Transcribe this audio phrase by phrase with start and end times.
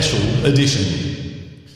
[0.00, 1.66] special edition.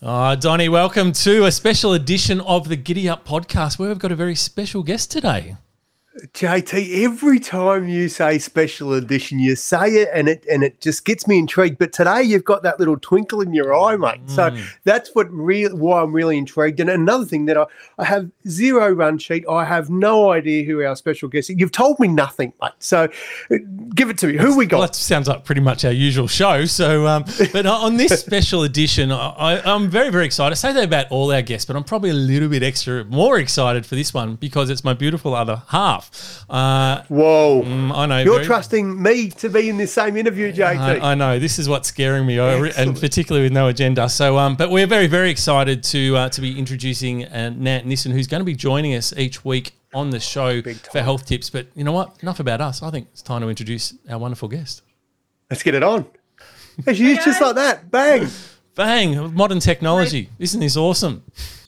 [0.00, 4.12] Uh, Donny, welcome to a special edition of the Giddy Up podcast where we've got
[4.12, 5.56] a very special guest today.
[6.32, 11.04] JT, every time you say special edition, you say it and it and it just
[11.04, 11.76] gets me intrigued.
[11.78, 14.20] But today you've got that little twinkle in your eye, mate.
[14.26, 14.62] So Mm.
[14.84, 16.78] that's what real why I'm really intrigued.
[16.78, 17.64] And another thing that I,
[17.98, 19.44] I have zero run sheet.
[19.50, 21.56] I have no idea who our special guest is.
[21.58, 22.72] You've told me nothing, mate.
[22.78, 23.08] So
[23.50, 23.56] uh,
[23.96, 24.36] give it to me.
[24.36, 24.92] Who we Well, got?
[24.92, 26.64] that sounds like pretty much our usual show.
[26.66, 30.52] So, um, but on this special edition, I, I'm very, very excited.
[30.52, 33.38] I say that about all our guests, but I'm probably a little bit extra more
[33.40, 36.03] excited for this one because it's my beautiful other half.
[36.48, 37.62] Uh, Whoa.
[37.62, 38.22] mm, I know.
[38.22, 40.78] You're very- trusting me to be in this same interview, JT.
[40.78, 44.08] I, I know this is what's scaring me, I re- and particularly with no agenda.
[44.08, 48.12] So, um, but we're very, very excited to uh, to be introducing uh, Nat Nissen,
[48.12, 51.50] who's going to be joining us each week on the show for health tips.
[51.50, 52.16] But you know what?
[52.22, 52.82] Enough about us.
[52.82, 54.82] I think it's time to introduce our wonderful guest.
[55.50, 56.06] Let's get it on.
[56.78, 57.90] There she just like that.
[57.90, 58.28] Bang.
[58.74, 59.32] Bang!
[59.34, 60.30] Modern technology.
[60.40, 61.22] Isn't this awesome?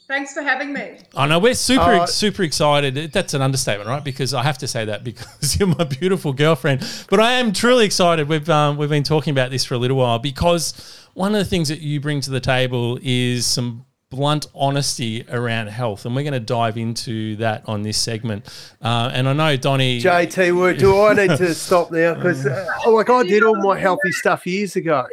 [0.09, 0.99] Thanks for having me.
[1.17, 3.13] I know we're super Uh, super excited.
[3.13, 4.05] That's an understatement, right?
[4.05, 6.87] Because I have to say that because you're my beautiful girlfriend.
[7.11, 8.29] But I am truly excited.
[8.29, 10.75] We've um, we've been talking about this for a little while because
[11.15, 15.67] one of the things that you bring to the table is some blunt honesty around
[15.67, 18.47] health, and we're going to dive into that on this segment.
[18.81, 20.01] Uh, and I know Donny.
[20.01, 22.15] JT, word, do I need to stop now?
[22.15, 25.07] Because, uh, like, I did all my healthy stuff years ago.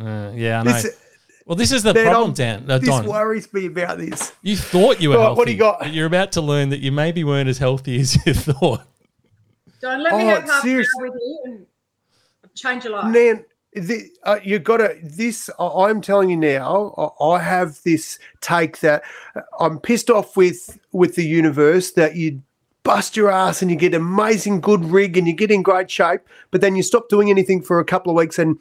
[0.00, 0.72] uh, yeah, I know.
[0.72, 0.98] This,
[1.46, 2.70] well, this is the man, problem, I'm- Dan.
[2.70, 3.06] Uh, this Don.
[3.06, 4.32] worries me about this.
[4.42, 5.38] You thought you were Right, healthy.
[5.38, 5.80] what do you got?
[5.80, 8.82] but You're about to learn that you maybe weren't as healthy as you thought.
[9.80, 11.66] Don't let me Oh, have half an serious- hour with you and
[12.54, 13.12] change your life.
[13.12, 17.80] Nan, the, uh, you got to, this, I- I'm telling you now, I, I have
[17.84, 19.02] this take that
[19.34, 22.42] uh, I'm pissed off with, with the universe that you
[22.82, 26.20] bust your ass and you get amazing good rig and you get in great shape,
[26.50, 28.58] but then you stop doing anything for a couple of weeks and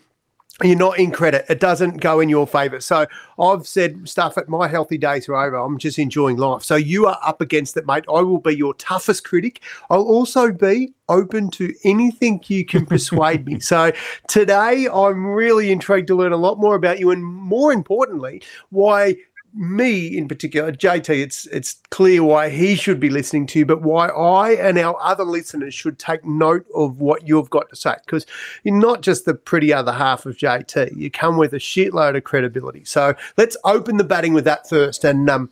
[0.63, 1.45] you're not in credit.
[1.49, 2.79] It doesn't go in your favor.
[2.79, 3.05] So
[3.39, 5.55] I've said stuff at my healthy days are over.
[5.55, 6.63] I'm just enjoying life.
[6.63, 8.03] So you are up against it, mate.
[8.09, 9.61] I will be your toughest critic.
[9.89, 13.59] I'll also be open to anything you can persuade me.
[13.59, 13.91] So
[14.27, 19.15] today I'm really intrigued to learn a lot more about you and more importantly, why
[19.53, 23.81] me in particular, JT, it's it's clear why he should be listening to you, but
[23.81, 27.95] why I and our other listeners should take note of what you've got to say.
[28.05, 28.25] Because
[28.63, 30.95] you're not just the pretty other half of JT.
[30.95, 32.85] You come with a shitload of credibility.
[32.85, 35.49] So let's open the batting with that first and um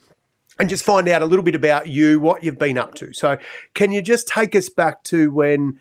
[0.59, 3.14] and just find out a little bit about you, what you've been up to.
[3.14, 3.38] So
[3.74, 5.79] can you just take us back to when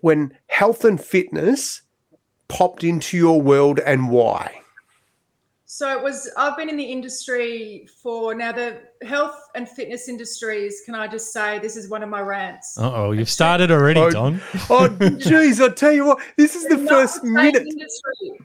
[0.00, 1.82] when health and fitness
[2.48, 4.63] popped into your world and why?
[5.76, 6.30] So it was.
[6.36, 8.52] I've been in the industry for now.
[8.52, 10.82] The health and fitness industries.
[10.86, 12.78] Can I just say this is one of my rants.
[12.78, 14.40] Uh oh, you've started already, Oh, Don.
[14.70, 14.86] Oh,
[15.18, 17.66] geez, I tell you what, this is the Not first the minute.
[17.66, 18.38] Industry.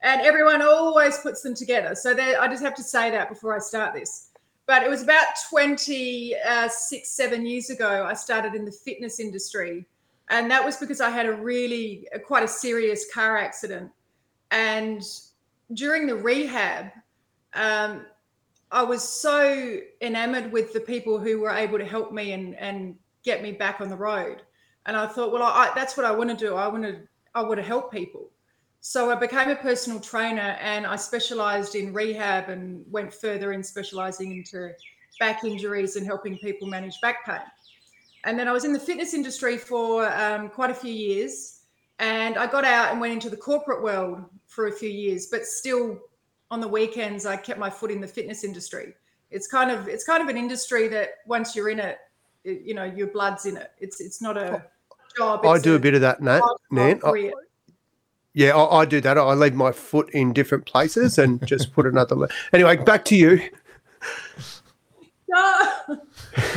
[0.00, 1.94] And everyone always puts them together.
[1.94, 4.30] So I just have to say that before I start this.
[4.64, 9.84] But it was about 26, seven years ago, I started in the fitness industry.
[10.30, 13.90] And that was because I had a really, quite a serious car accident.
[14.50, 15.02] And
[15.72, 16.90] during the rehab,
[17.54, 18.06] um,
[18.70, 22.96] I was so enamored with the people who were able to help me and, and
[23.24, 24.42] get me back on the road.
[24.86, 26.56] And I thought, well, I, that's what I want to do.
[26.56, 27.00] I want to,
[27.34, 28.30] I want to help people.
[28.80, 33.62] So I became a personal trainer and I specialized in rehab and went further in
[33.62, 34.72] specializing into
[35.18, 37.40] back injuries and helping people manage back pain.
[38.24, 41.60] And then I was in the fitness industry for um, quite a few years.
[41.98, 45.44] And I got out and went into the corporate world for a few years, but
[45.44, 46.00] still
[46.50, 48.94] on the weekends I kept my foot in the fitness industry.
[49.30, 51.98] It's kind of it's kind of an industry that once you're in it,
[52.44, 53.72] it you know your blood's in it.
[53.80, 54.64] It's it's not a
[55.16, 55.44] job.
[55.46, 56.42] I do a bit of that, Nat.
[56.70, 57.00] Nan.
[57.04, 57.32] I,
[58.34, 59.16] yeah, I, I do that.
[59.16, 62.16] I leave my foot in different places and just put another.
[62.16, 63.40] Le- anyway, back to you.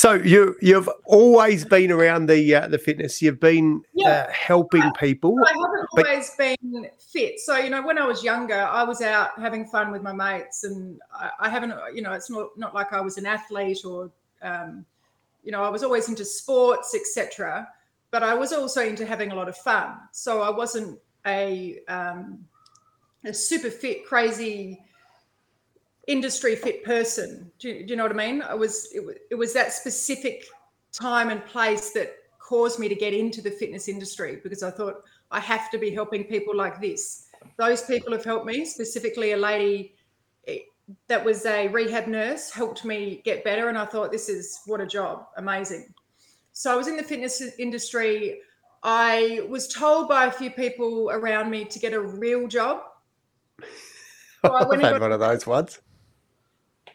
[0.00, 3.20] So you you've always been around the uh, the fitness.
[3.20, 4.26] You've been Yeah.
[4.28, 5.36] uh, helping people.
[5.44, 7.40] I haven't But- always been fit.
[7.40, 10.64] So, you know, when I was younger, I was out having fun with my mates,
[10.64, 14.10] and I, I haven't, you know, it's not not like I was an athlete or,
[14.42, 14.84] um,
[15.42, 17.68] you know, I was always into sports, etc.
[18.10, 19.96] But I was also into having a lot of fun.
[20.12, 22.44] So I wasn't a um,
[23.24, 24.82] a super fit, crazy
[26.06, 27.50] industry fit person.
[27.58, 28.42] Do you, do you know what I mean?
[28.42, 30.44] I was it, it was that specific
[30.92, 32.14] time and place that
[32.50, 35.90] caused me to get into the fitness industry because I thought I have to be
[35.90, 37.28] helping people like this.
[37.56, 39.94] Those people have helped me, specifically a lady
[40.48, 40.58] eh,
[41.06, 44.80] that was a rehab nurse helped me get better and I thought this is what
[44.80, 45.94] a job, amazing.
[46.52, 48.40] So I was in the fitness industry.
[48.82, 52.82] I was told by a few people around me to get a real job
[54.44, 55.80] So I went I've had one of those ones.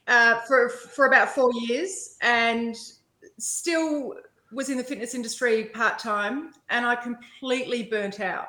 [0.07, 2.75] Uh, for for about four years, and
[3.37, 4.15] still
[4.51, 8.47] was in the fitness industry part time, and I completely burnt out.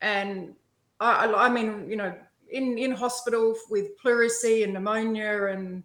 [0.00, 0.54] And
[1.00, 2.14] I, I mean, you know,
[2.50, 5.82] in in hospital with pleurisy and pneumonia and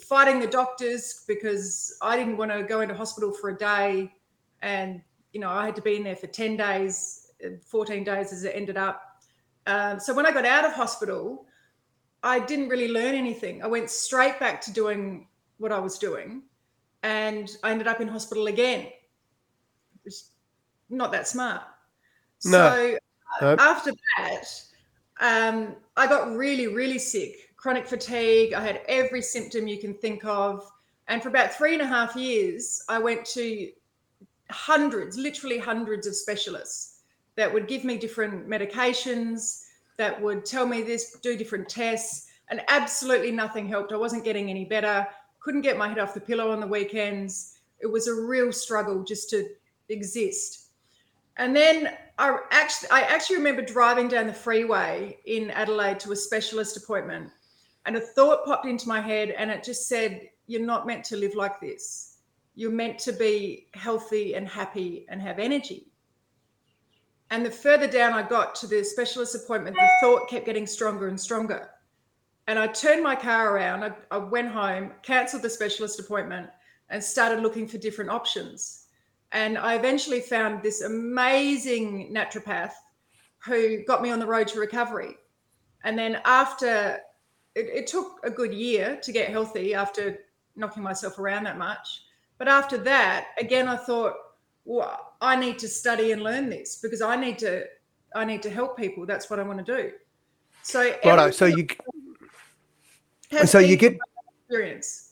[0.00, 4.12] fighting the doctors because I didn't want to go into hospital for a day,
[4.62, 5.00] and
[5.32, 7.32] you know I had to be in there for ten days,
[7.66, 9.02] fourteen days as it ended up.
[9.66, 11.46] Um, so when I got out of hospital,
[12.22, 13.62] I didn't really learn anything.
[13.62, 15.28] I went straight back to doing
[15.58, 16.42] what I was doing,
[17.04, 18.80] and I ended up in hospital again.
[18.80, 20.30] It was
[20.88, 21.62] not that smart.
[22.46, 22.96] No.
[23.40, 24.44] So after that,
[25.20, 28.54] um, I got really, really sick, chronic fatigue.
[28.54, 30.68] I had every symptom you can think of.
[31.06, 33.70] And for about three and a half years, I went to
[34.50, 37.02] hundreds, literally hundreds of specialists
[37.36, 39.64] that would give me different medications,
[39.98, 43.92] that would tell me this, do different tests, and absolutely nothing helped.
[43.92, 45.06] I wasn't getting any better,
[45.44, 47.58] couldn't get my head off the pillow on the weekends.
[47.80, 49.46] It was a real struggle just to
[49.90, 50.68] exist.
[51.36, 56.16] And then I actually, I actually remember driving down the freeway in Adelaide to a
[56.16, 57.30] specialist appointment,
[57.84, 61.16] and a thought popped into my head, and it just said, "You're not meant to
[61.16, 62.18] live like this.
[62.54, 65.90] You're meant to be healthy and happy and have energy."
[67.30, 71.08] And the further down I got to the specialist appointment, the thought kept getting stronger
[71.08, 71.73] and stronger.
[72.46, 73.84] And I turned my car around.
[73.84, 76.48] I, I went home, cancelled the specialist appointment,
[76.90, 78.84] and started looking for different options
[79.34, 82.72] and I eventually found this amazing naturopath
[83.44, 85.16] who got me on the road to recovery.
[85.82, 87.00] And then after
[87.56, 90.20] it, it, took a good year to get healthy after
[90.54, 92.04] knocking myself around that much.
[92.38, 94.14] But after that, again, I thought,
[94.64, 97.64] well, I need to study and learn this because I need to
[98.14, 99.04] I need to help people.
[99.04, 99.90] That's what I want to do.
[100.62, 101.66] So right, so you
[103.44, 103.98] so you get
[104.40, 105.04] experience.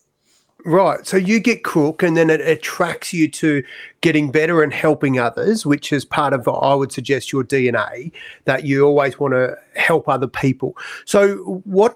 [0.65, 1.05] Right.
[1.07, 3.65] So you get Crook and then it attracts you to
[4.01, 8.13] getting better and helping others, which is part of, I would suggest, your DNA
[8.45, 10.77] that you always want to help other people.
[11.05, 11.95] So, what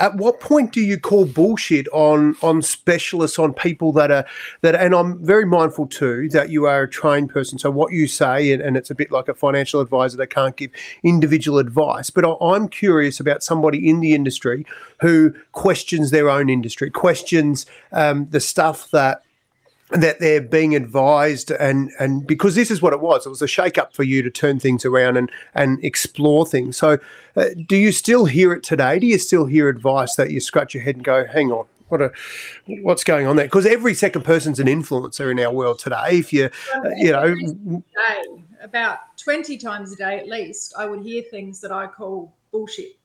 [0.00, 4.26] at what point do you call bullshit on on specialists on people that are
[4.62, 7.58] that and i'm very mindful too that you are a trained person.
[7.58, 10.56] So what you say and, and it's a bit like a financial advisor that can't
[10.56, 10.70] give
[11.02, 14.64] individual advice but i'm curious about somebody in the industry
[15.00, 19.22] who questions their own industry questions um, the stuff that
[19.92, 23.48] that they're being advised and and because this is what it was it was a
[23.48, 26.76] shake up for you to turn things around and and explore things.
[26.76, 26.98] So
[27.36, 28.98] uh, do you still hear it today?
[28.98, 32.00] Do you still hear advice that you scratch your head and go hang on what
[32.00, 32.12] a
[32.82, 33.46] what's going on there?
[33.46, 36.18] Because every second person's an influencer in our world today.
[36.18, 38.24] If you uh, you know day,
[38.62, 42.96] about 20 times a day at least i would hear things that i call bullshit.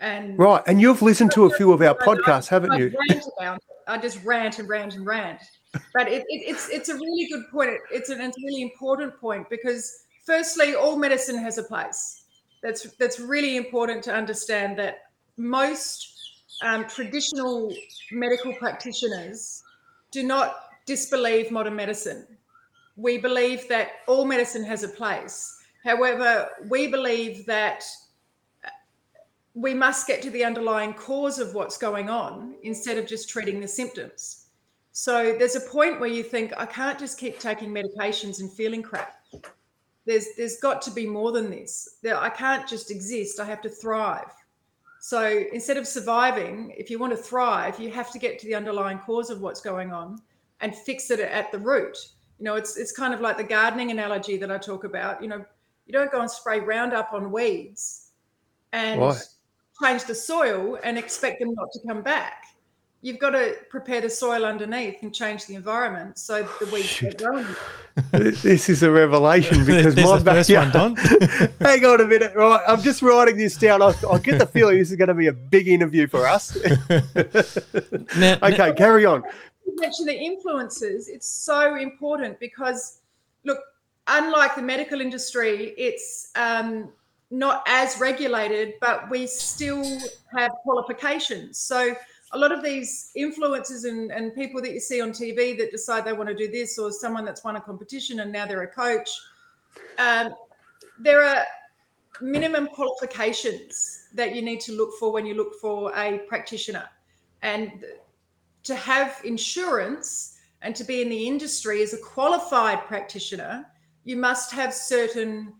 [0.00, 2.94] And right and you've listened to a few of our podcasts haven't you?
[3.86, 5.40] I just rant and rant and rant
[5.72, 7.70] but it, it, it's it's a really good point.
[7.90, 12.24] It's an it's a really important point because firstly, all medicine has a place.
[12.62, 16.18] That's that's really important to understand that most
[16.62, 17.72] um, traditional
[18.10, 19.62] medical practitioners
[20.10, 20.56] do not
[20.86, 22.26] disbelieve modern medicine.
[22.96, 25.62] We believe that all medicine has a place.
[25.84, 27.84] However, we believe that
[29.54, 33.60] we must get to the underlying cause of what's going on instead of just treating
[33.60, 34.46] the symptoms.
[34.92, 38.82] So there's a point where you think, I can't just keep taking medications and feeling
[38.82, 39.14] crap.
[40.06, 41.98] There's there's got to be more than this.
[42.02, 43.40] There, I can't just exist.
[43.40, 44.32] I have to thrive.
[45.00, 48.54] So instead of surviving, if you want to thrive, you have to get to the
[48.54, 50.20] underlying cause of what's going on
[50.60, 51.96] and fix it at the root.
[52.38, 55.22] You know, it's it's kind of like the gardening analogy that I talk about.
[55.22, 55.44] You know,
[55.86, 58.10] you don't go and spray Roundup on weeds
[58.72, 59.16] and Why?
[59.82, 62.44] change the soil and expect them not to come back
[63.00, 67.18] you've got to prepare the soil underneath and change the environment so the weeds get
[67.18, 67.46] growing.
[68.12, 70.74] this is a revelation because my backyard.
[70.74, 70.96] One, done.
[71.60, 72.60] hang on a minute, right?
[72.66, 73.82] I'm just writing this down.
[73.82, 76.56] I, I get the feeling this is going to be a big interview for us.
[78.16, 79.22] now, okay, now, carry on.
[79.66, 81.08] You mentioned the influences.
[81.08, 83.00] It's so important because,
[83.44, 83.60] look,
[84.08, 86.88] unlike the medical industry, it's um,
[87.30, 90.00] not as regulated, but we still
[90.34, 91.58] have qualifications.
[91.58, 91.94] So
[92.32, 96.04] a lot of these influencers and, and people that you see on TV that decide
[96.04, 98.66] they want to do this, or someone that's won a competition and now they're a
[98.68, 99.10] coach,
[99.98, 100.34] um,
[100.98, 101.44] there are
[102.20, 106.88] minimum qualifications that you need to look for when you look for a practitioner.
[107.42, 107.84] And
[108.64, 113.64] to have insurance and to be in the industry as a qualified practitioner,
[114.04, 115.52] you must have certain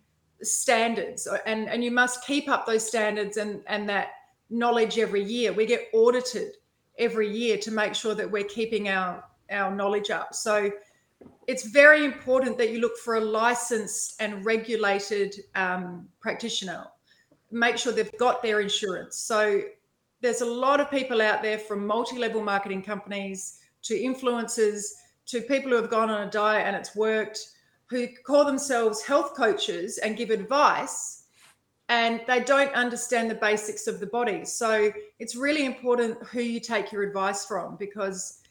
[0.43, 4.11] standards and and you must keep up those standards and and that
[4.51, 6.55] knowledge every year we get audited
[6.99, 10.35] every year to make sure that we're keeping our our knowledge up.
[10.35, 10.71] So
[11.47, 16.85] it's very important that you look for a licensed and regulated um, practitioner.
[17.50, 19.17] Make sure they've got their insurance.
[19.17, 19.62] So
[20.21, 24.83] there's a lot of people out there from multi-level marketing companies to influencers
[25.26, 27.38] to people who have gone on a diet and it's worked
[27.88, 31.18] who call themselves health coaches and give advice
[31.88, 34.45] and they don't understand the basics of the body.
[34.45, 38.42] So it's really important who you take your advice from because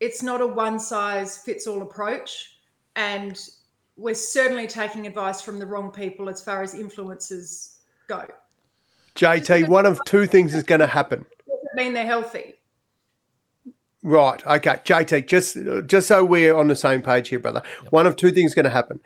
[0.00, 2.58] it's not a one size fits all approach.
[2.96, 3.40] And
[3.96, 7.76] we're certainly taking advice from the wrong people as far as influencers
[8.06, 8.26] go.
[9.14, 11.24] JT, one of two things is going to happen.
[11.46, 12.54] Doesn't mean they're healthy.
[14.02, 14.44] Right.
[14.46, 14.80] Okay.
[14.84, 17.62] JT, just just so we're on the same page here, brother.
[17.84, 17.92] Yep.
[17.92, 19.00] One of two things is going to happen.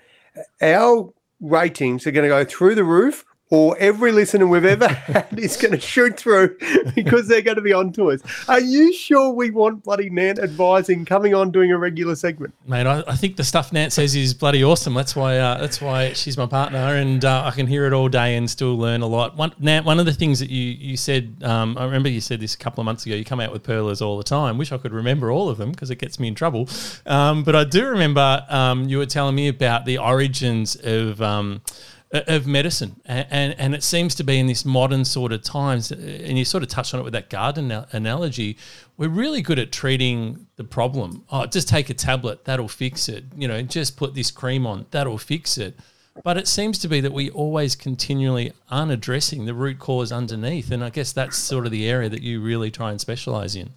[0.60, 5.38] Our ratings are going to go through the roof, or every listener we've ever had
[5.38, 6.56] is going to shoot through
[6.94, 8.20] because they're going to be on to us.
[8.48, 12.54] Are you sure we want bloody Nant advising coming on doing a regular segment?
[12.66, 14.94] Mate, I, I think the stuff Nant says is bloody awesome.
[14.94, 18.08] That's why uh, that's why she's my partner, and uh, I can hear it all
[18.08, 19.36] day and still learn a lot.
[19.36, 22.40] One, Nant, one of the things that you you said, um, I remember you said
[22.40, 23.14] this a couple of months ago.
[23.14, 24.58] You come out with perlers all the time.
[24.58, 26.68] Wish I could remember all of them because it gets me in trouble.
[27.06, 31.62] Um, but I do remember um, you were telling me about the origins of um,
[32.10, 35.90] of medicine, and, and, and it seems to be in this modern sort of times.
[35.90, 38.56] And you sort of touched on it with that garden analogy.
[38.96, 41.24] We're really good at treating the problem.
[41.30, 43.24] Oh, just take a tablet, that'll fix it.
[43.36, 45.78] You know, just put this cream on, that'll fix it.
[46.24, 50.70] But it seems to be that we always continually aren't addressing the root cause underneath,
[50.72, 53.70] and I guess that's sort of the area that you really try and specialize in.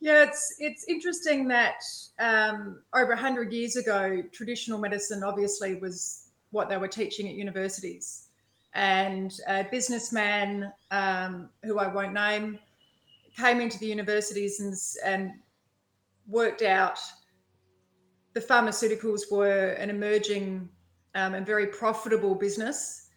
[0.00, 1.82] Yeah, it's it's interesting that
[2.18, 8.28] um, over hundred years ago, traditional medicine obviously was what they were teaching at universities.
[8.74, 12.58] And a businessman um, who I won't name
[13.36, 15.32] came into the universities and, and
[16.26, 16.98] worked out
[18.32, 20.68] the pharmaceuticals were an emerging
[21.14, 23.08] um, and very profitable business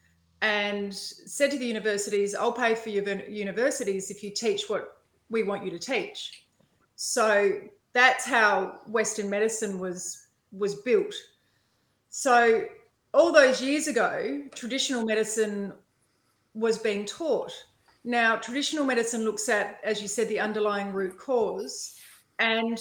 [0.42, 4.98] and said to the universities, I'll pay for your universities if you teach what
[5.30, 6.46] we want you to teach.
[6.96, 7.60] So
[7.94, 11.14] that's how Western medicine was was built.
[12.10, 12.66] So
[13.14, 15.74] all those years ago, traditional medicine
[16.54, 17.52] was being taught.
[18.04, 21.96] Now, traditional medicine looks at, as you said, the underlying root cause.
[22.40, 22.78] And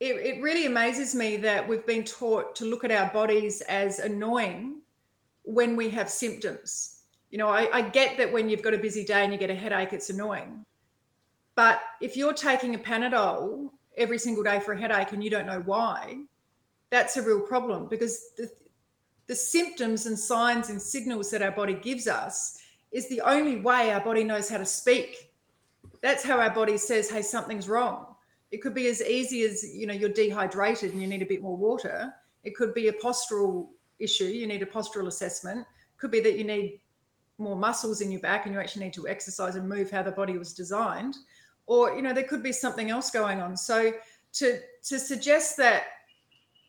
[0.00, 3.98] it, it really amazes me that we've been taught to look at our bodies as
[3.98, 4.80] annoying
[5.42, 7.02] when we have symptoms.
[7.30, 9.50] You know, I, I get that when you've got a busy day and you get
[9.50, 10.64] a headache, it's annoying.
[11.54, 15.46] But if you're taking a Panadol every single day for a headache and you don't
[15.46, 16.18] know why,
[16.90, 18.50] that's a real problem because the,
[19.26, 22.58] the symptoms and signs and signals that our body gives us
[22.92, 25.32] is the only way our body knows how to speak.
[26.02, 28.14] That's how our body says, hey, something's wrong.
[28.52, 31.42] It could be as easy as, you know, you're dehydrated and you need a bit
[31.42, 32.14] more water.
[32.44, 33.68] It could be a postural
[33.98, 34.24] issue.
[34.24, 35.66] You need a postural assessment.
[35.98, 36.80] Could be that you need
[37.38, 40.12] more muscles in your back and you actually need to exercise and move how the
[40.12, 41.16] body was designed.
[41.66, 43.56] Or, you know, there could be something else going on.
[43.56, 43.92] So
[44.34, 45.84] to to suggest that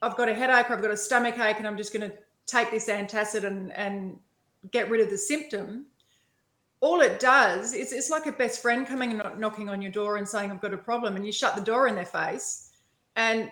[0.01, 2.17] I've got a headache or I've got a stomach ache and I'm just going to
[2.47, 4.17] take this antacid and, and
[4.71, 5.85] get rid of the symptom,
[6.79, 10.17] all it does is it's like a best friend coming and knocking on your door
[10.17, 12.71] and saying, I've got a problem, and you shut the door in their face.
[13.15, 13.51] And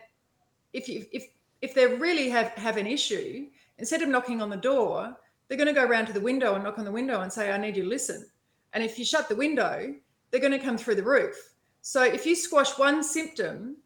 [0.73, 1.27] if you if
[1.61, 3.47] if they really have, have an issue,
[3.79, 5.15] instead of knocking on the door,
[5.47, 7.51] they're going to go around to the window and knock on the window and say,
[7.51, 8.25] I need you to listen.
[8.73, 9.95] And if you shut the window,
[10.29, 11.35] they're going to come through the roof.
[11.81, 13.77] So if you squash one symptom,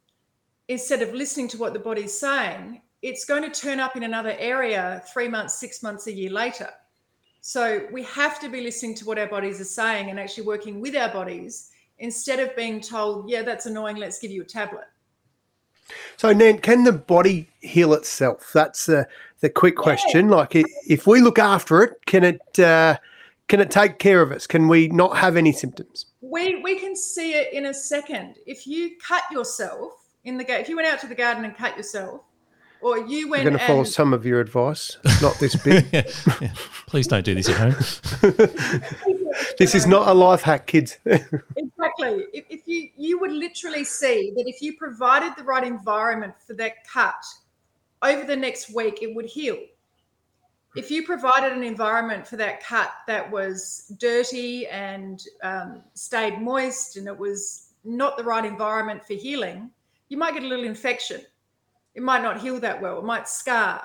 [0.67, 4.35] instead of listening to what the body's saying, it's going to turn up in another
[4.37, 6.69] area three months, six months, a year later.
[7.41, 10.81] So we have to be listening to what our bodies are saying and actually working
[10.81, 14.85] with our bodies instead of being told, yeah, that's annoying, let's give you a tablet.
[16.17, 18.51] So, Nan, can the body heal itself?
[18.53, 19.07] That's the
[19.39, 20.29] the quick question.
[20.29, 20.35] Yeah.
[20.35, 20.51] Like,
[20.87, 22.97] if we look after it, can it uh,
[23.47, 24.45] can it take care of us?
[24.45, 26.05] Can we not have any symptoms?
[26.21, 28.35] We we can see it in a second.
[28.45, 29.93] If you cut yourself
[30.25, 32.21] in the if you went out to the garden and cut yourself,
[32.81, 33.41] or you went.
[33.41, 35.85] I'm going to follow some of your advice, not this bit.
[35.91, 36.03] yeah,
[36.41, 36.53] yeah.
[36.87, 37.75] Please don't do this at home.
[39.57, 40.97] this is not a life hack, kids.
[41.05, 42.25] exactly.
[42.33, 46.53] If, if you you would literally see that if you provided the right environment for
[46.55, 47.23] that cut
[48.01, 49.57] over the next week, it would heal.
[50.75, 56.95] If you provided an environment for that cut that was dirty and um, stayed moist
[56.95, 59.71] and it was not the right environment for healing,
[60.09, 61.21] you might get a little infection
[61.95, 62.99] it might not heal that well.
[62.99, 63.83] It might scar.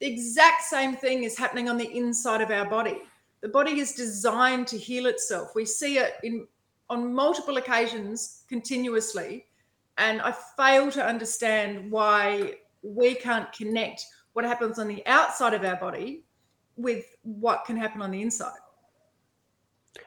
[0.00, 3.02] The exact same thing is happening on the inside of our body.
[3.40, 5.54] The body is designed to heal itself.
[5.54, 6.46] We see it in
[6.88, 9.46] on multiple occasions continuously,
[9.98, 15.64] and I fail to understand why we can't connect what happens on the outside of
[15.64, 16.24] our body
[16.76, 18.58] with what can happen on the inside.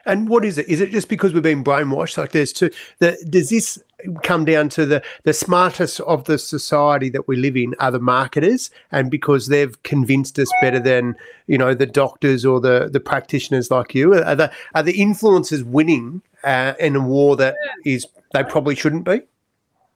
[0.06, 0.68] And what is it?
[0.68, 2.18] Is it just because we've been brainwashed?
[2.18, 2.70] Like there's two.
[2.98, 3.82] The, does this
[4.22, 8.00] come down to the the smartest of the society that we live in are the
[8.00, 11.14] marketers, and because they've convinced us better than
[11.46, 14.14] you know the doctors or the the practitioners like you?
[14.14, 19.04] Are the are the influencers winning uh, in a war that is they probably shouldn't
[19.04, 19.22] be?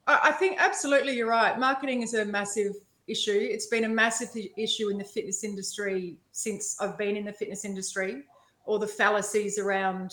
[0.07, 1.59] I think absolutely you're right.
[1.59, 2.75] Marketing is a massive
[3.07, 3.39] issue.
[3.51, 7.65] It's been a massive issue in the fitness industry since I've been in the fitness
[7.65, 8.25] industry
[8.65, 10.13] all the fallacies around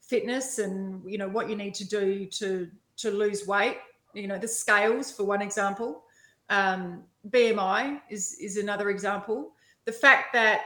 [0.00, 3.76] fitness and you know what you need to do to to lose weight
[4.14, 6.04] you know the scales for one example.
[6.48, 9.52] Um, bmi is is another example.
[9.84, 10.62] The fact that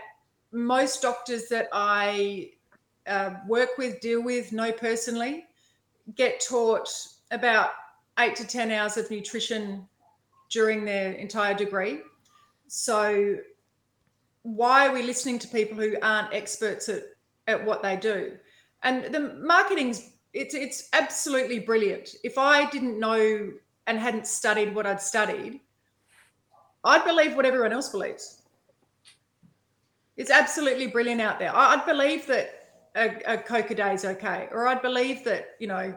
[0.53, 2.51] most doctors that i
[3.07, 5.47] uh, work with deal with know personally
[6.15, 6.89] get taught
[7.31, 7.71] about
[8.19, 9.87] eight to ten hours of nutrition
[10.51, 12.01] during their entire degree.
[12.69, 13.37] So
[14.43, 17.03] why are we listening to people who aren't experts at
[17.47, 18.33] at what they do.
[18.83, 22.17] And the marketing's it's it's absolutely brilliant.
[22.25, 23.53] If I didn't know
[23.87, 25.61] and hadn't studied what I'd studied,
[26.83, 28.43] I'd believe what everyone else believes.
[30.17, 31.55] It's absolutely brilliant out there.
[31.55, 32.65] I'd believe that
[32.97, 35.95] a, a Coke a day is okay, or I'd believe that you know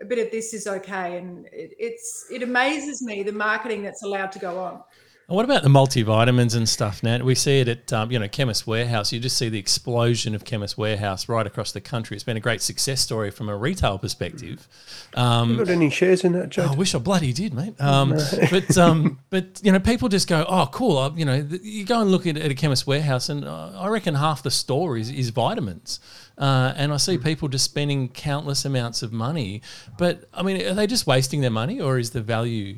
[0.00, 4.02] a bit of this is okay, and it, it's it amazes me the marketing that's
[4.02, 4.82] allowed to go on.
[5.28, 7.24] And what about the multivitamins and stuff, Nat?
[7.24, 9.12] We see it at um, you know Chemist Warehouse.
[9.12, 12.14] You just see the explosion of Chemist Warehouse right across the country.
[12.14, 14.68] It's been a great success story from a retail perspective.
[15.14, 16.68] Um, you got any shares in that, Joe?
[16.70, 17.74] I wish I bloody did, mate.
[17.80, 18.10] Um,
[18.50, 20.96] but um, but you know, people just go, oh, cool.
[20.96, 23.88] I, you know, you go and look at, at a Chemist Warehouse, and uh, I
[23.88, 25.98] reckon half the store is, is vitamins.
[26.38, 29.62] Uh, and I see people just spending countless amounts of money.
[29.98, 32.76] But I mean, are they just wasting their money, or is the value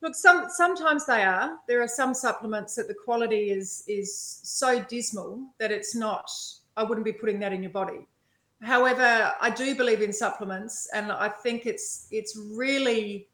[0.00, 1.58] Look, some sometimes they are.
[1.66, 6.30] There are some supplements that the quality is is so dismal that it's not.
[6.76, 8.06] I wouldn't be putting that in your body.
[8.62, 13.28] However, I do believe in supplements, and I think it's it's really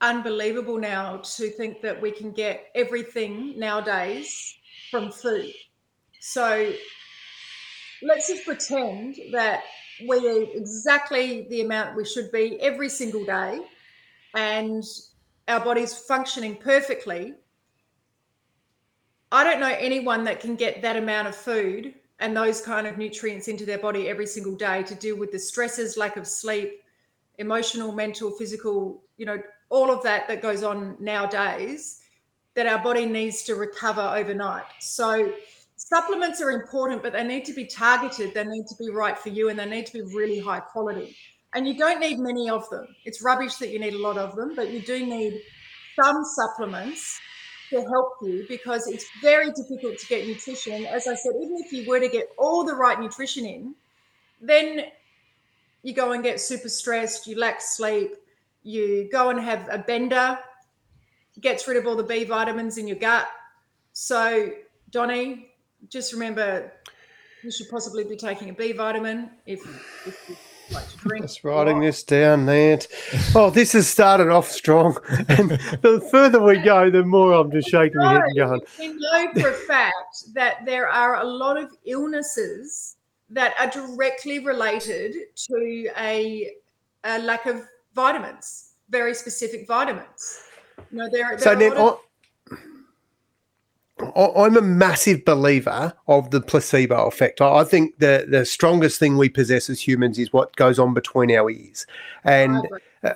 [0.00, 4.54] unbelievable now to think that we can get everything nowadays
[4.90, 5.52] from food.
[6.20, 6.72] So
[8.02, 9.62] let's just pretend that
[10.08, 13.60] we eat exactly the amount we should be every single day,
[14.34, 14.84] and
[15.48, 17.34] our body's functioning perfectly.
[19.32, 22.96] I don't know anyone that can get that amount of food and those kind of
[22.96, 26.82] nutrients into their body every single day to deal with the stresses, lack of sleep,
[27.38, 32.00] emotional, mental, physical, you know, all of that that goes on nowadays
[32.54, 34.64] that our body needs to recover overnight.
[34.80, 35.32] So
[35.76, 39.28] supplements are important, but they need to be targeted, they need to be right for
[39.28, 41.16] you, and they need to be really high quality.
[41.56, 42.86] And you don't need many of them.
[43.06, 45.40] It's rubbish that you need a lot of them, but you do need
[45.98, 47.18] some supplements
[47.70, 50.84] to help you because it's very difficult to get nutrition.
[50.84, 53.74] As I said, even if you were to get all the right nutrition in,
[54.38, 54.82] then
[55.82, 58.10] you go and get super stressed, you lack sleep,
[58.62, 60.38] you go and have a bender,
[61.40, 63.28] gets rid of all the B vitamins in your gut.
[63.94, 64.50] So,
[64.90, 65.52] Donnie,
[65.88, 66.70] just remember
[67.42, 69.60] you should possibly be taking a B vitamin if,
[70.06, 70.45] if
[71.18, 72.88] just writing this down, Nant.
[73.34, 74.96] Oh, this has started off strong.
[75.28, 75.50] And
[75.82, 78.60] the further we go, the more I'm just shaking my head and going.
[78.78, 82.96] We know for a fact that there are a lot of illnesses
[83.30, 86.52] that are directly related to a,
[87.04, 90.42] a lack of vitamins, very specific vitamins.
[90.92, 92.00] You know, there, there so then, of,
[93.98, 97.40] I'm a massive believer of the placebo effect.
[97.40, 101.30] I think the the strongest thing we possess as humans is what goes on between
[101.30, 101.86] our ears,
[102.22, 102.68] and
[103.02, 103.14] uh,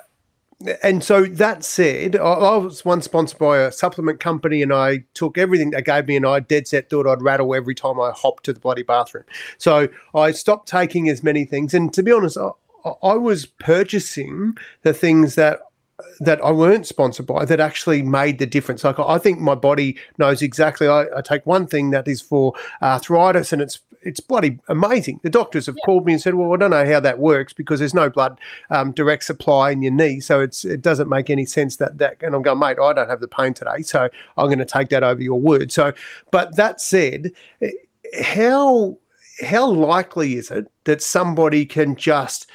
[0.82, 5.04] and so that said, I, I, was once sponsored by a supplement company, and I
[5.12, 8.12] took everything they gave me, and I dead set thought I'd rattle every time I
[8.12, 9.24] hopped to the bloody bathroom.
[9.58, 12.50] So I stopped taking as many things, and to be honest, I,
[13.02, 15.60] I was purchasing the things that
[16.20, 18.84] that I weren't sponsored by that actually made the difference.
[18.84, 20.88] Like I think my body knows exactly.
[20.88, 25.20] I, I take one thing that is for arthritis, and it's it's bloody amazing.
[25.22, 25.84] The doctors have yeah.
[25.84, 28.38] called me and said, "Well, I don't know how that works because there's no blood
[28.70, 32.16] um, direct supply in your knee, so it's it doesn't make any sense that that."
[32.22, 34.88] And I'm going, mate, I don't have the pain today, so I'm going to take
[34.90, 35.72] that over your word.
[35.72, 35.92] So,
[36.30, 37.32] but that said,
[38.22, 38.96] how
[39.42, 42.50] how likely is it that somebody can just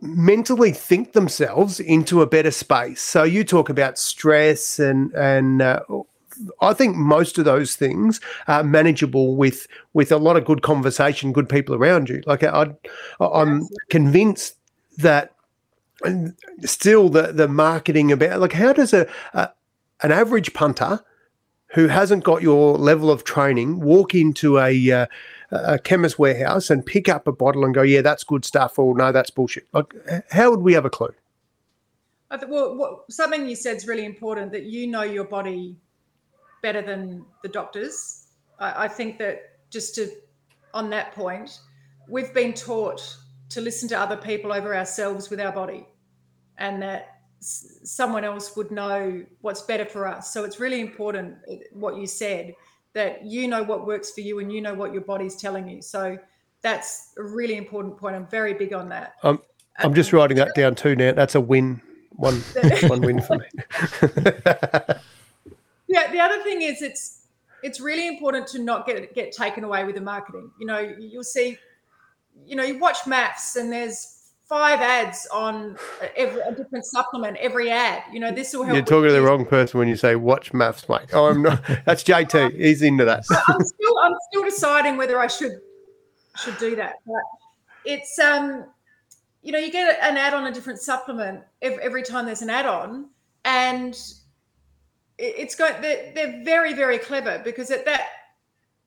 [0.00, 3.00] mentally think themselves into a better space.
[3.00, 5.80] So you talk about stress and and uh,
[6.60, 11.32] I think most of those things are manageable with with a lot of good conversation,
[11.32, 12.22] good people around you.
[12.26, 12.74] Like I,
[13.20, 14.56] I'm convinced
[14.98, 15.32] that
[16.64, 19.50] still the the marketing about like how does a, a
[20.02, 21.00] an average punter
[21.72, 25.06] who hasn't got your level of training walk into a uh,
[25.50, 28.94] a chemist warehouse and pick up a bottle and go, yeah, that's good stuff, or
[28.96, 29.66] no, that's bullshit.
[29.72, 29.94] Like,
[30.30, 31.14] how would we have a clue?
[32.30, 35.76] I well, what, something you said is really important that you know your body
[36.62, 38.26] better than the doctors.
[38.58, 40.10] I, I think that just to
[40.74, 41.58] on that point,
[42.06, 43.16] we've been taught
[43.48, 45.86] to listen to other people over ourselves with our body,
[46.58, 50.32] and that someone else would know what's better for us.
[50.32, 51.36] So it's really important
[51.72, 52.52] what you said
[52.94, 55.82] that you know what works for you and you know what your body's telling you.
[55.82, 56.18] So
[56.62, 58.16] that's a really important point.
[58.16, 59.14] I'm very big on that.
[59.22, 59.42] Um,
[59.78, 61.12] I'm just writing that down too now.
[61.12, 61.80] That's a win.
[62.16, 62.34] One
[62.88, 63.46] one win for me.
[65.86, 67.26] yeah, the other thing is it's
[67.62, 70.50] it's really important to not get get taken away with the marketing.
[70.58, 71.58] You know, you'll see,
[72.44, 74.17] you know, you watch MAFS and there's
[74.48, 75.76] five ads on
[76.16, 78.02] every a different supplement, every ad.
[78.12, 78.74] You know, this will help.
[78.74, 81.10] You're talking to the wrong person when you say watch MAFS, mate.
[81.12, 81.62] Oh, I'm not.
[81.84, 82.58] That's JT.
[82.58, 83.24] He's into that.
[83.30, 85.60] I'm still I'm still deciding whether I should
[86.36, 86.94] should do that.
[87.06, 87.22] But
[87.84, 88.64] it's um,
[89.42, 92.50] you know, you get an ad on a different supplement every, every time there's an
[92.50, 93.10] ad on,
[93.44, 93.98] and
[95.18, 95.80] it's going.
[95.82, 98.06] They're, they're very very clever because at that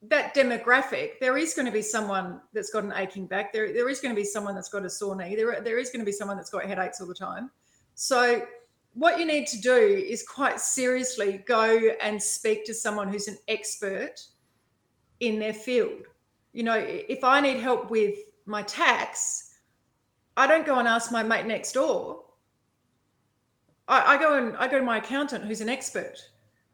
[0.03, 3.53] that demographic, there is going to be someone that's got an aching back.
[3.53, 5.35] There, there is going to be someone that's got a sore knee.
[5.35, 7.51] There, there is going to be someone that's got headaches all the time.
[7.95, 8.45] So,
[8.93, 13.37] what you need to do is quite seriously go and speak to someone who's an
[13.47, 14.19] expert
[15.21, 16.07] in their field.
[16.51, 19.59] You know, if I need help with my tax,
[20.35, 22.23] I don't go and ask my mate next door.
[23.87, 26.17] I, I go and I go to my accountant who's an expert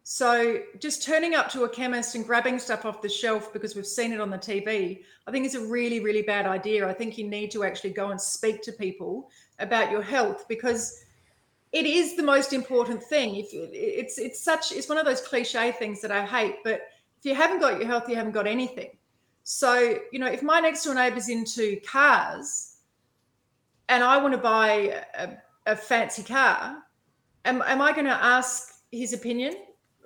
[0.10, 3.86] so just turning up to a chemist and grabbing stuff off the shelf because we've
[3.86, 6.88] seen it on the TV, I think is a really, really bad idea.
[6.88, 11.04] I think you need to actually go and speak to people about your health because
[11.74, 13.36] it is the most important thing.
[13.36, 16.84] If it's it's such it's one of those cliche things that I hate, but
[17.20, 18.92] if you haven't got your health, you haven't got anything.
[19.44, 22.78] So, you know, if my next door neighbor's into cars
[23.90, 25.32] and I want to buy a,
[25.66, 26.78] a fancy car,
[27.44, 29.54] am, am I going to ask his opinion?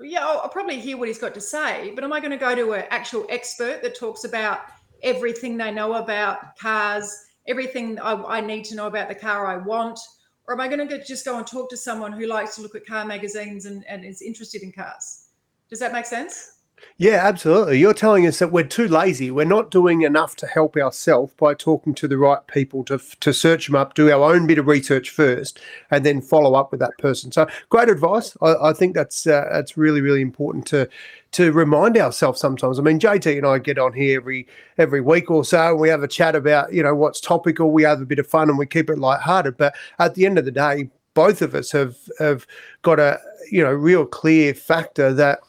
[0.03, 2.37] Yeah, I'll, I'll, probably hear what he's got to say, but am I going to
[2.37, 4.61] go to an actual expert that talks about
[5.03, 9.57] everything they know about cars, everything I, I need to know about the car I
[9.57, 9.99] want?
[10.47, 12.75] Or am I going to just go and talk to someone who likes to look
[12.75, 15.27] at car magazines and, and is interested in cars?
[15.69, 16.60] Does that make sense?
[16.97, 17.79] Yeah, absolutely.
[17.79, 19.31] You're telling us that we're too lazy.
[19.31, 23.33] We're not doing enough to help ourselves by talking to the right people to to
[23.33, 26.79] search them up, do our own bit of research first, and then follow up with
[26.79, 27.31] that person.
[27.31, 28.37] So, great advice.
[28.41, 30.87] I, I think that's uh, that's really really important to
[31.31, 32.77] to remind ourselves sometimes.
[32.77, 35.89] I mean, JT and I get on here every every week or so, and we
[35.89, 37.71] have a chat about you know what's topical.
[37.71, 39.57] We have a bit of fun and we keep it lighthearted.
[39.57, 42.45] But at the end of the day, both of us have have
[42.83, 45.39] got a you know real clear factor that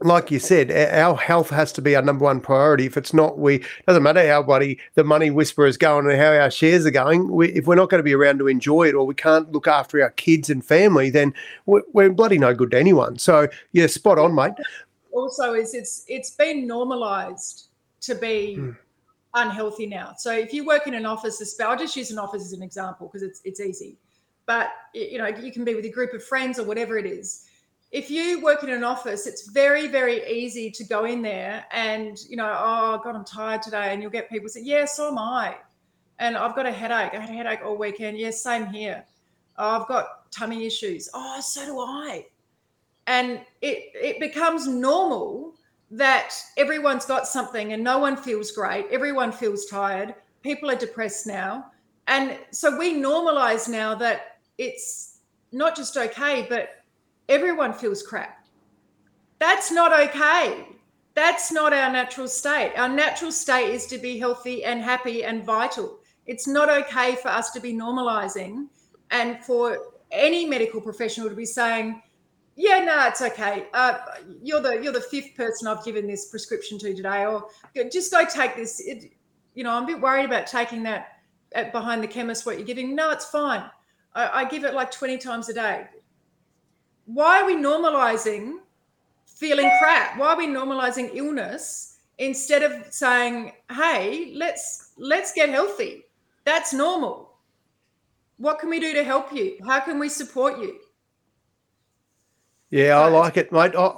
[0.00, 2.86] like you said, our health has to be our number one priority.
[2.86, 6.32] If it's not, we doesn't matter how bloody the money whisperer is going and how
[6.32, 7.30] our shares are going.
[7.30, 9.66] We, if we're not going to be around to enjoy it, or we can't look
[9.66, 11.34] after our kids and family, then
[11.66, 13.18] we're, we're bloody no good to anyone.
[13.18, 14.54] So yeah, spot on, mate.
[15.12, 17.68] Also, is it's it's been normalised
[18.02, 18.70] to be hmm.
[19.34, 20.14] unhealthy now.
[20.16, 23.08] So if you work in an office, I'll just use an office as an example
[23.08, 23.96] because it's it's easy.
[24.46, 27.47] But you know, you can be with a group of friends or whatever it is
[27.90, 32.18] if you work in an office, it's very, very easy to go in there and,
[32.28, 33.92] you know, oh, God, I'm tired today.
[33.92, 35.56] And you'll get people say, yeah, so am I.
[36.18, 37.14] And I've got a headache.
[37.14, 38.18] I had a headache all weekend.
[38.18, 39.04] Yes, yeah, same here.
[39.56, 41.08] Oh, I've got tummy issues.
[41.14, 42.26] Oh, so do I.
[43.06, 45.54] And it, it becomes normal
[45.90, 48.86] that everyone's got something and no one feels great.
[48.90, 50.14] Everyone feels tired.
[50.42, 51.70] People are depressed now.
[52.06, 55.20] And so we normalize now that it's
[55.52, 56.77] not just okay, but
[57.28, 58.46] everyone feels crap.
[59.38, 60.66] That's not okay.
[61.14, 62.72] That's not our natural state.
[62.76, 65.98] Our natural state is to be healthy and happy and vital.
[66.26, 68.68] It's not okay for us to be normalizing
[69.10, 69.78] and for
[70.12, 72.02] any medical professional to be saying,
[72.56, 73.66] yeah, no, it's okay.
[73.72, 73.98] Uh,
[74.42, 77.46] you're the you're the fifth person I've given this prescription to today, or
[77.90, 78.80] just go take this.
[78.80, 79.12] It,
[79.54, 81.20] you know, I'm a bit worried about taking that
[81.72, 82.46] behind the chemist.
[82.46, 82.96] What you're giving?
[82.96, 83.70] No, it's fine.
[84.14, 85.86] I, I give it like 20 times a day
[87.08, 88.58] why are we normalizing
[89.24, 90.18] feeling crap?
[90.18, 96.04] Why are we normalizing illness instead of saying, "Hey, let's let's get healthy.
[96.44, 97.38] That's normal.
[98.36, 99.58] What can we do to help you?
[99.66, 100.78] How can we support you?"
[102.70, 103.74] Yeah, I like it, mate.
[103.74, 103.94] I,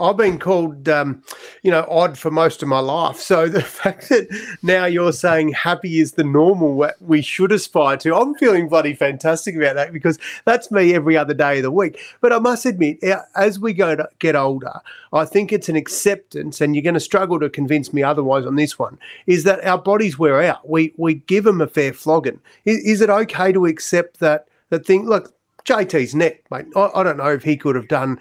[0.00, 1.22] have been called, um,
[1.62, 3.18] you know, odd for most of my life.
[3.18, 4.26] So the fact that
[4.62, 8.94] now you're saying happy is the normal what we should aspire to, I'm feeling bloody
[8.94, 12.00] fantastic about that because that's me every other day of the week.
[12.20, 12.98] But I must admit,
[13.36, 14.80] as we go to get older,
[15.12, 18.56] I think it's an acceptance, and you're going to struggle to convince me otherwise on
[18.56, 20.68] this one, is that our bodies wear out.
[20.68, 22.40] We we give them a fair flogging.
[22.64, 24.48] Is, is it okay to accept that?
[24.70, 26.66] That thing, look, JT's neck, mate.
[26.76, 28.20] I, I, don't know if he could have done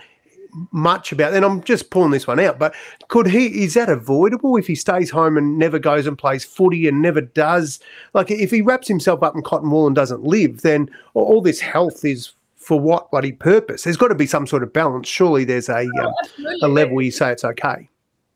[0.71, 1.34] much about.
[1.34, 2.75] And I'm just pulling this one out, but
[3.08, 3.63] could he?
[3.63, 7.21] Is that avoidable if he stays home and never goes and plays footy and never
[7.21, 7.80] does?
[8.13, 11.60] Like if he wraps himself up in cotton wool and doesn't live, then all this
[11.60, 13.84] health is for what bloody purpose?
[13.84, 15.08] There's got to be some sort of balance.
[15.08, 16.13] Surely there's a oh, um,
[16.62, 17.89] a level where you say it's okay.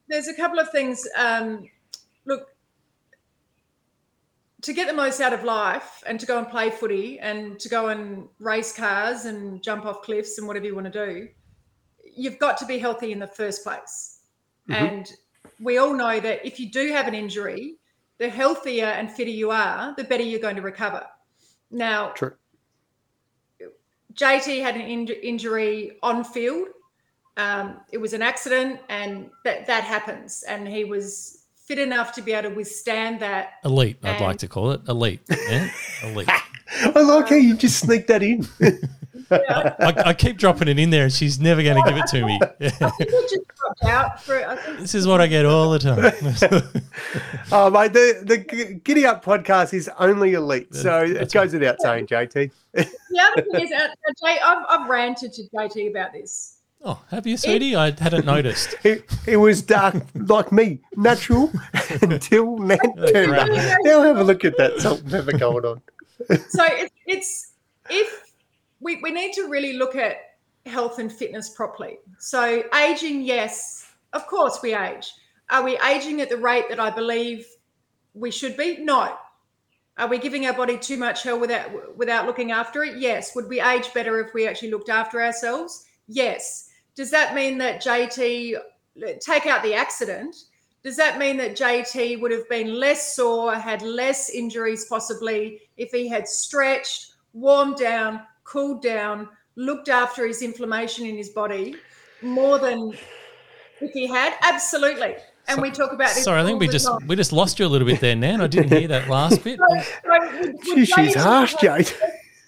[0.08, 1.08] There's a couple of things.
[1.18, 1.70] Um,
[2.26, 2.53] look,
[4.64, 7.68] to get the most out of life and to go and play footy and to
[7.68, 11.28] go and race cars and jump off cliffs and whatever you want to do,
[12.16, 14.20] you've got to be healthy in the first place.
[14.70, 14.86] Mm-hmm.
[14.86, 15.14] And
[15.60, 17.76] we all know that if you do have an injury,
[18.20, 21.06] the healthier and fitter you are, the better you're going to recover.
[21.70, 22.34] Now, True.
[24.14, 26.70] JT had an in- injury on field.
[27.36, 30.44] Um, it was an accident, and that that happens.
[30.44, 31.43] And he was
[31.74, 33.54] fit enough to be able to withstand that.
[33.66, 35.20] Elite, I'd like to call it elite.
[35.30, 35.70] Yeah,
[36.04, 36.30] elite.
[36.70, 38.48] I like how you just sneak that in.
[39.32, 42.26] I, I, keep dropping it in there, and she's never going to give it to
[42.26, 42.40] me.
[44.80, 46.12] this is what I get all the time.
[47.52, 48.38] oh, mate, the the
[48.84, 52.52] Giddy Up podcast is only elite, so it goes without saying, JT.
[52.74, 52.86] the
[53.20, 53.88] other thing is, uh,
[54.24, 56.53] Jay, I've, I've ranted to JT about this
[56.86, 57.74] Oh, have you, sweetie?
[57.74, 58.76] It, I hadn't noticed.
[58.84, 61.50] It, it was dark like me, natural
[62.02, 62.80] until Nat
[63.14, 63.48] turned up.
[63.84, 65.82] Now have a look at that salt and pepper going on.
[66.50, 67.54] so it, it's
[67.90, 68.34] if
[68.82, 70.18] we, we need to really look at
[70.66, 72.00] health and fitness properly.
[72.20, 75.14] So aging, yes, of course we age.
[75.50, 77.48] Are we aging at the rate that I believe
[78.14, 78.78] we should be?
[78.80, 79.16] No.
[79.98, 82.98] Are we giving our body too much hell without without looking after it?
[82.98, 83.36] Yes.
[83.36, 85.86] Would we age better if we actually looked after ourselves?
[86.08, 86.70] Yes.
[86.96, 88.56] Does that mean that JT,
[89.20, 90.36] take out the accident,
[90.84, 95.92] does that mean that JT would have been less sore, had less injuries possibly if
[95.92, 101.76] he had stretched, warmed down, cooled down, looked after his inflammation in his body
[102.22, 102.94] more than
[103.80, 104.36] if he had?
[104.42, 105.16] Absolutely.
[105.48, 106.24] And so, we talk about this.
[106.24, 107.06] Sorry, I think we just time.
[107.08, 108.42] we just lost you a little bit there, Nan.
[108.42, 109.60] I didn't hear that last bit.
[109.60, 111.92] so, so would, would she's harsh, Jade.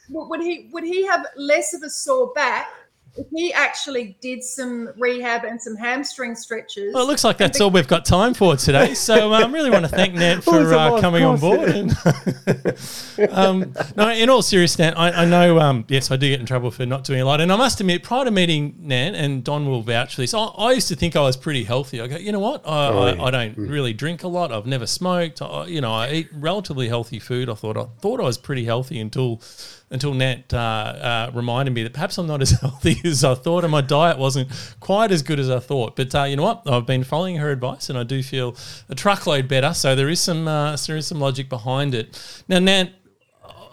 [0.10, 2.85] Would he would he have less of a sore back if
[3.34, 6.94] he actually did some rehab and some hamstring stretches.
[6.94, 8.94] Well, it looks like that's all we've got time for today.
[8.94, 11.70] So I um, really want to thank Nat for uh, coming on board.
[11.70, 11.98] And,
[13.30, 16.46] um, no, in all seriousness, Nat, I, I know, um, yes, I do get in
[16.46, 17.40] trouble for not doing a lot.
[17.42, 20.44] And I must admit, prior to meeting Nat, and Don will vouch for this, I,
[20.44, 22.02] I used to think I was pretty healthy.
[22.02, 22.68] I go, you know what?
[22.68, 23.22] I, oh, yeah.
[23.22, 23.70] I, I, don't mm.
[23.70, 24.52] really drink a lot.
[24.52, 25.42] I've never smoked.
[25.42, 27.50] I, you know, I eat relatively healthy food.
[27.50, 29.42] I thought I thought I was pretty healthy until
[29.92, 33.64] until Nat uh, uh, reminded me that perhaps I'm not as healthy as I thought,
[33.64, 35.96] and my diet wasn't quite as good as I thought.
[35.96, 36.64] But uh, you know what?
[36.66, 38.56] I've been following her advice, and I do feel
[38.90, 39.74] a truckload better.
[39.74, 42.44] So there is some uh, there is some logic behind it.
[42.48, 42.90] Now, Nat.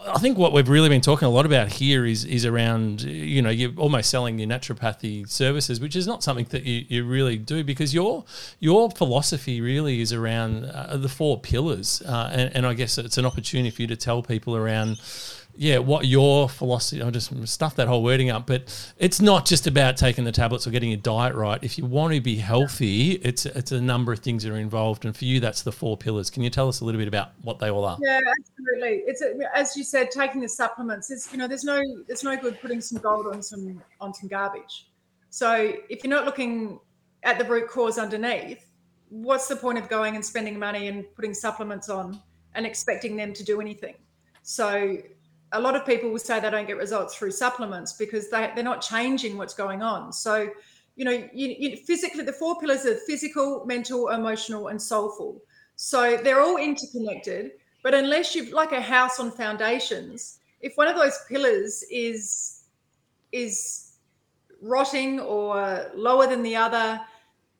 [0.04, 3.40] I think what we've really been talking a lot about here is is around you
[3.40, 7.38] know you're almost selling your naturopathy services, which is not something that you, you really
[7.38, 8.24] do because your
[8.58, 13.16] your philosophy really is around uh, the four pillars, uh, and, and I guess it's
[13.16, 14.98] an opportunity for you to tell people around
[15.54, 19.66] yeah, what your philosophy, I'll just stuff that whole wording up, but it's not just
[19.66, 21.62] about taking the tablets or getting your diet right.
[21.62, 25.04] If you want to be healthy, it's it's a number of things that are involved.
[25.04, 26.30] And for you, that's the four pillars.
[26.30, 27.98] Can you tell us a little bit about what they all are?
[28.00, 29.02] Yeah, absolutely.
[29.06, 31.10] It's a, as you said, taking the supplements.
[31.10, 34.28] It's, you know, there's no there's no good putting some gold on some on some
[34.28, 34.88] garbage.
[35.28, 36.80] So if you're not looking
[37.24, 38.64] at the root cause underneath,
[39.10, 42.20] what's the point of going and spending money and putting supplements on
[42.54, 43.94] and expecting them to do anything?
[44.42, 44.98] So
[45.52, 48.64] a lot of people will say they don't get results through supplements because they, they're
[48.64, 50.12] not changing what's going on.
[50.12, 50.48] So,
[50.96, 55.40] you know, you, you, physically, the four pillars are physical, mental, emotional, and soulful.
[55.76, 57.52] So they're all interconnected.
[57.82, 62.64] But unless you've like a house on foundations, if one of those pillars is
[63.32, 63.92] is
[64.60, 67.00] rotting or lower than the other,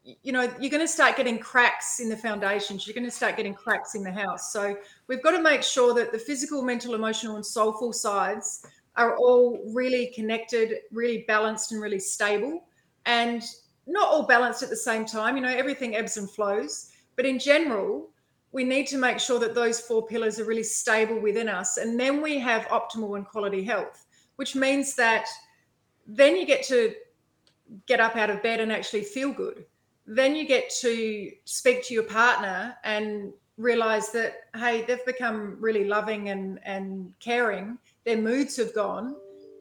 [0.05, 3.37] you know you're going to start getting cracks in the foundations you're going to start
[3.37, 6.95] getting cracks in the house so we've got to make sure that the physical mental
[6.95, 12.65] emotional and soulful sides are all really connected really balanced and really stable
[13.07, 13.43] and
[13.87, 17.39] not all balanced at the same time you know everything ebbs and flows but in
[17.39, 18.09] general
[18.51, 21.99] we need to make sure that those four pillars are really stable within us and
[21.99, 25.27] then we have optimal and quality health which means that
[26.07, 26.93] then you get to
[27.87, 29.65] get up out of bed and actually feel good.
[30.07, 35.85] Then you get to speak to your partner and realize that hey, they've become really
[35.85, 37.79] loving and and caring.
[38.05, 39.17] Their moods have gone,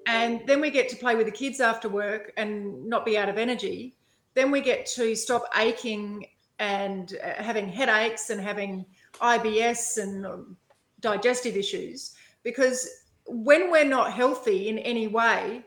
[0.08, 3.30] and then we get to play with the kids after work and not be out
[3.30, 3.96] of energy.
[4.34, 6.26] Then we get to stop aching
[6.60, 8.86] and uh, having headaches and having
[9.20, 10.56] IBS and
[11.02, 12.88] digestive issues because
[13.26, 15.64] when we're not healthy in any way,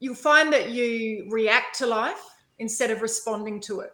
[0.00, 2.22] you'll find that you react to life
[2.58, 3.92] instead of responding to it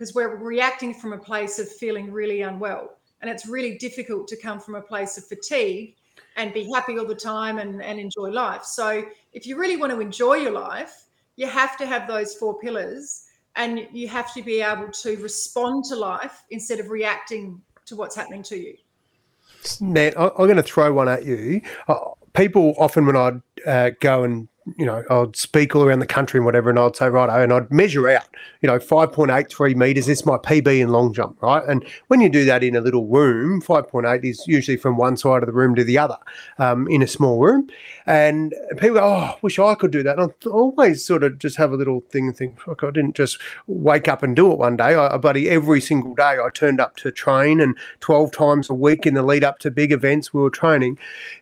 [0.00, 2.96] because we're reacting from a place of feeling really unwell.
[3.20, 5.94] And it's really difficult to come from a place of fatigue
[6.36, 8.64] and be happy all the time and, and enjoy life.
[8.64, 11.04] So, if you really want to enjoy your life,
[11.36, 15.84] you have to have those four pillars and you have to be able to respond
[15.90, 18.74] to life instead of reacting to what's happening to you.
[19.80, 21.60] Nat, I'm going to throw one at you.
[21.88, 21.96] Uh,
[22.32, 26.38] people often, when I uh, go and you know, I'd speak all around the country
[26.38, 28.26] and whatever, and I'd say, right, and I'd measure out,
[28.60, 30.06] you know, 5.83 meters.
[30.06, 31.62] This is my PB in long jump, right?
[31.66, 35.42] And when you do that in a little room, 5.8 is usually from one side
[35.42, 36.16] of the room to the other
[36.58, 37.68] um, in a small room.
[38.06, 40.18] And people go, oh, I wish I could do that.
[40.18, 43.16] And I always sort of just have a little thing and think, fuck, I didn't
[43.16, 44.94] just wake up and do it one day.
[44.94, 49.06] I, buddy, every single day I turned up to train and 12 times a week
[49.06, 50.98] in the lead up to big events we were training.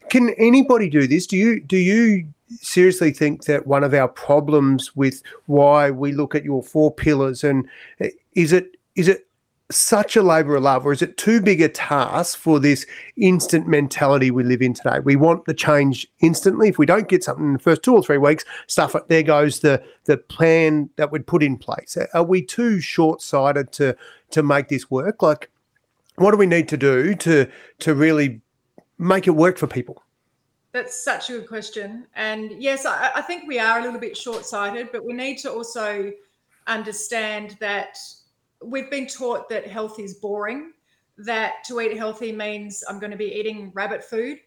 [0.09, 1.27] Can anybody do this?
[1.27, 2.27] Do you, do you,
[2.61, 7.45] seriously think that one of our problems with why we look at your four pillars
[7.45, 7.69] and
[8.01, 9.27] eh, is it is it
[9.71, 12.87] such a labor of love or is it too big a task for this
[13.19, 14.99] instant mentality we live in today?
[15.01, 16.69] We want the change instantly.
[16.69, 19.09] If we don't get something in the first two or three weeks stuff it.
[19.09, 21.99] there goes the the plan that we'd put in place.
[22.15, 23.97] Are we too short-sighted to
[24.31, 25.23] to make this work?
[25.23, 25.51] Like
[26.17, 27.47] what do we need to do to
[27.81, 28.41] to really
[28.99, 30.03] make it work for people
[30.73, 32.07] that's such a good question.
[32.15, 35.39] And yes, I, I think we are a little bit short sighted, but we need
[35.39, 36.13] to also
[36.67, 37.99] understand that
[38.63, 40.73] we've been taught that health is boring,
[41.17, 44.39] that to eat healthy means I'm going to be eating rabbit food.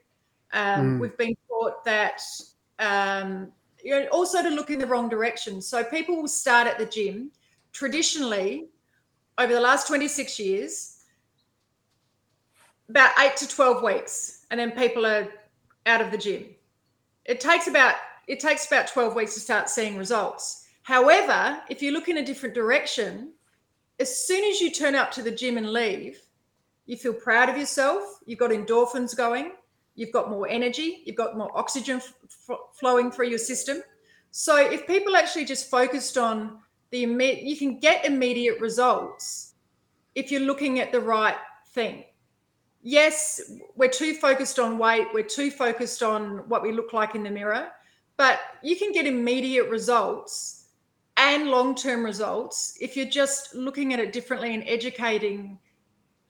[0.54, 1.00] Um, mm.
[1.00, 2.22] We've been taught that
[2.80, 3.52] um,
[3.84, 5.62] you know, also to look in the wrong direction.
[5.62, 7.32] So people will start at the gym.
[7.74, 8.68] Traditionally,
[9.38, 11.04] over the last 26 years,
[12.90, 15.28] about eight to 12 weeks, and then people are
[15.86, 16.46] out of the gym.
[17.26, 17.96] It takes about
[18.28, 20.68] it takes about 12 weeks to start seeing results.
[20.84, 23.34] However, if you look in a different direction,
[24.00, 26.20] as soon as you turn up to the gym and leave,
[26.86, 29.54] you feel proud of yourself, you've got endorphins going,
[29.96, 33.82] you've got more energy, you've got more oxygen f- flowing through your system.
[34.32, 36.60] So if people actually just focused on
[36.92, 39.54] the you can get immediate results
[40.14, 41.38] if you're looking at the right
[41.70, 42.04] thing
[42.82, 43.42] yes,
[43.76, 47.30] we're too focused on weight, we're too focused on what we look like in the
[47.30, 47.70] mirror,
[48.18, 50.66] but you can get immediate results
[51.18, 55.60] and long term results if you're just looking at it differently and educating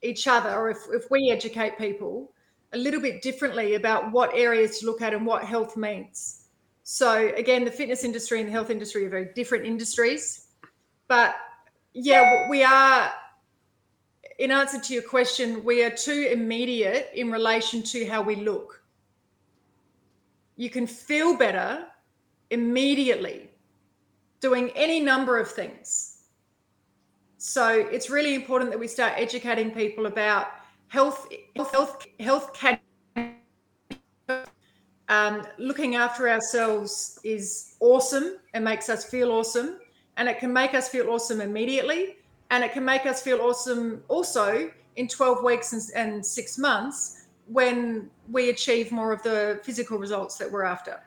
[0.02, 2.32] each other, or if, if we educate people
[2.74, 6.46] a little bit differently about what areas to look at and what health means.
[6.84, 10.48] So, again, the fitness industry and the health industry are very different industries.
[11.08, 11.36] But
[11.94, 13.12] yeah, we are
[14.42, 18.84] in answer to your question, we are too immediate in relation to how we look.
[20.56, 21.86] You can feel better
[22.50, 23.52] immediately
[24.40, 26.24] doing any number of things.
[27.38, 30.48] So it's really important that we start educating people about
[30.88, 32.80] health, health, health.
[35.08, 39.78] Um, looking after ourselves is awesome and makes us feel awesome,
[40.18, 42.16] and it can make us feel awesome immediately
[42.52, 47.28] and it can make us feel awesome also in 12 weeks and, and six months
[47.48, 51.00] when we achieve more of the physical results that we're after.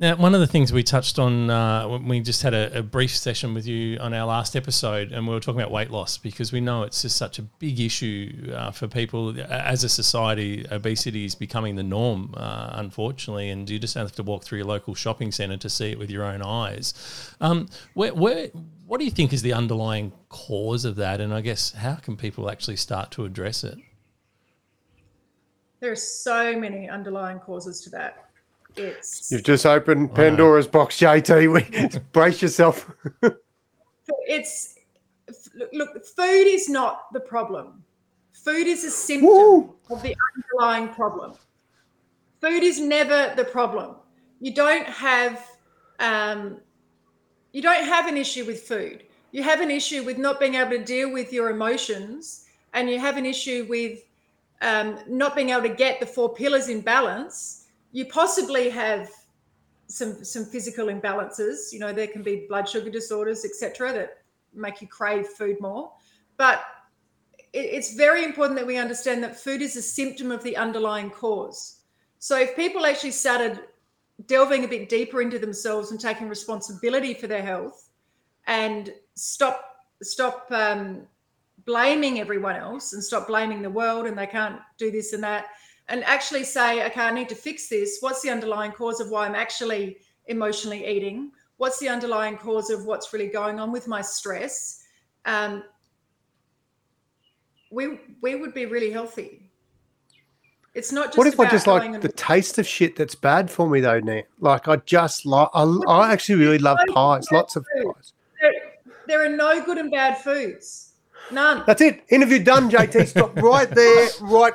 [0.00, 2.82] Now, one of the things we touched on uh, when we just had a, a,
[2.84, 6.18] brief session with you on our last episode, and we were talking about weight loss
[6.18, 9.34] because we know it's just such a big issue uh, for people.
[9.50, 14.22] As a society, obesity is becoming the norm, uh, unfortunately, and you just have to
[14.22, 17.34] walk through your local shopping centre to see it with your own eyes.
[17.40, 18.50] Um, where, where,
[18.86, 21.20] what do you think is the underlying cause of that?
[21.20, 23.78] And I guess how can people actually start to address it?
[25.80, 28.27] There are so many underlying causes to that
[28.76, 32.02] it's you've just opened Pandora's box, JT.
[32.12, 32.90] brace yourself.
[34.26, 34.78] it's
[35.72, 37.84] look, food is not the problem.
[38.32, 39.74] Food is a symptom Woo!
[39.90, 41.34] of the underlying problem.
[42.40, 43.96] Food is never the problem.
[44.40, 45.44] You don't have
[45.98, 46.60] um,
[47.52, 49.04] you don't have an issue with food.
[49.32, 52.98] You have an issue with not being able to deal with your emotions, and you
[52.98, 54.04] have an issue with
[54.62, 57.57] um, not being able to get the four pillars in balance
[57.92, 59.10] you possibly have
[59.86, 61.72] some some physical imbalances.
[61.72, 64.22] You know, there can be blood sugar disorders, etc., that
[64.54, 65.92] make you crave food more.
[66.36, 66.62] But
[67.52, 71.10] it, it's very important that we understand that food is a symptom of the underlying
[71.10, 71.80] cause.
[72.18, 73.60] So if people actually started
[74.26, 77.88] delving a bit deeper into themselves and taking responsibility for their health,
[78.46, 79.64] and stop
[80.02, 81.02] stop um,
[81.64, 85.46] blaming everyone else and stop blaming the world and they can't do this and that
[85.88, 87.98] and actually say, okay, I need to fix this.
[88.00, 91.32] What's the underlying cause of why I'm actually emotionally eating?
[91.56, 94.84] What's the underlying cause of what's really going on with my stress?
[95.24, 95.64] Um,
[97.70, 99.50] we we would be really healthy.
[100.74, 101.18] It's not just.
[101.18, 104.24] What if I just like the taste of shit that's bad for me though, Nat?
[104.40, 108.12] Like I just like I, I actually really love pies, lots of pies.
[108.40, 108.52] There,
[109.06, 110.92] there are no good and bad foods.
[111.30, 111.64] None.
[111.66, 112.04] That's it.
[112.08, 113.08] Interview done, JT.
[113.08, 114.08] Stop right there.
[114.20, 114.54] Right,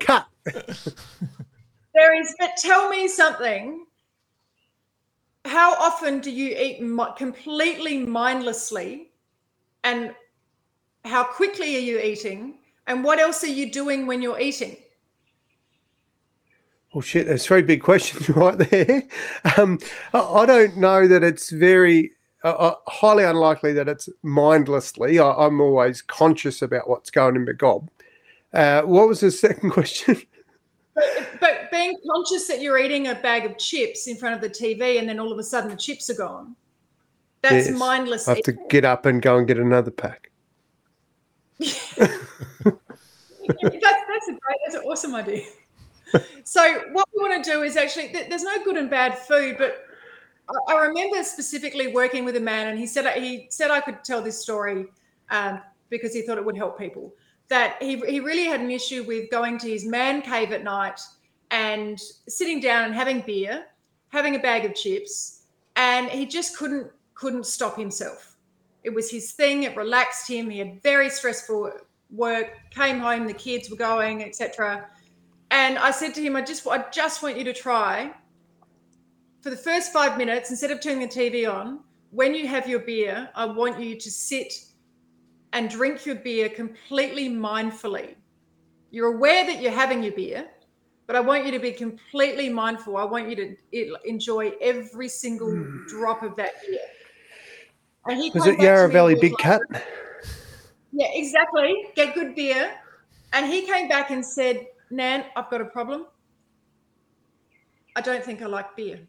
[0.00, 0.26] cut
[1.94, 3.84] there is, but tell me something.
[5.44, 6.78] How often do you eat
[7.16, 9.10] completely mindlessly?
[9.84, 10.14] And
[11.04, 12.58] how quickly are you eating?
[12.86, 14.76] And what else are you doing when you're eating?
[16.94, 19.02] Oh shit, there's three big questions right there.
[19.56, 19.78] Um,
[20.14, 22.12] I don't know that it's very
[22.44, 25.18] uh, uh, highly unlikely that it's mindlessly.
[25.18, 27.90] I, am always conscious about what's going in my gob.
[28.52, 30.22] Uh, what was the second question?
[30.98, 34.50] But, but being conscious that you're eating a bag of chips in front of the
[34.50, 36.56] TV and then all of a sudden the chips are gone,
[37.42, 37.78] that's yes.
[37.78, 38.26] mindless.
[38.26, 38.56] I have eating.
[38.56, 40.30] to get up and go and get another pack.
[41.58, 41.78] that's,
[43.48, 45.44] that's a great, that's an awesome idea.
[46.44, 49.84] So what we want to do is actually there's no good and bad food, but
[50.66, 54.22] I remember specifically working with a man, and he said he said I could tell
[54.22, 54.86] this story
[55.30, 57.12] um, because he thought it would help people
[57.48, 61.00] that he, he really had an issue with going to his man cave at night
[61.50, 63.66] and sitting down and having beer,
[64.10, 65.42] having a bag of chips,
[65.76, 68.36] and he just couldn't couldn't stop himself.
[68.84, 69.64] It was his thing.
[69.64, 70.48] It relaxed him.
[70.48, 71.72] He had very stressful
[72.10, 72.58] work.
[72.70, 74.88] Came home, the kids were going, etc.
[75.50, 78.12] And I said to him, I just I just want you to try
[79.40, 81.80] for the first five minutes instead of turning the TV on.
[82.10, 84.54] When you have your beer, I want you to sit
[85.58, 88.14] and drink your beer completely mindfully.
[88.92, 90.46] You're aware that you're having your beer,
[91.08, 92.96] but I want you to be completely mindful.
[92.96, 93.56] I want you to
[94.08, 95.88] enjoy every single mm.
[95.88, 96.78] drop of that beer.
[98.06, 99.60] And he was it Yarra Valley Big like, Cat?
[100.92, 101.88] Yeah, exactly.
[101.96, 102.74] Get good beer.
[103.32, 106.06] And he came back and said, Nan, I've got a problem.
[107.96, 109.00] I don't think I like beer.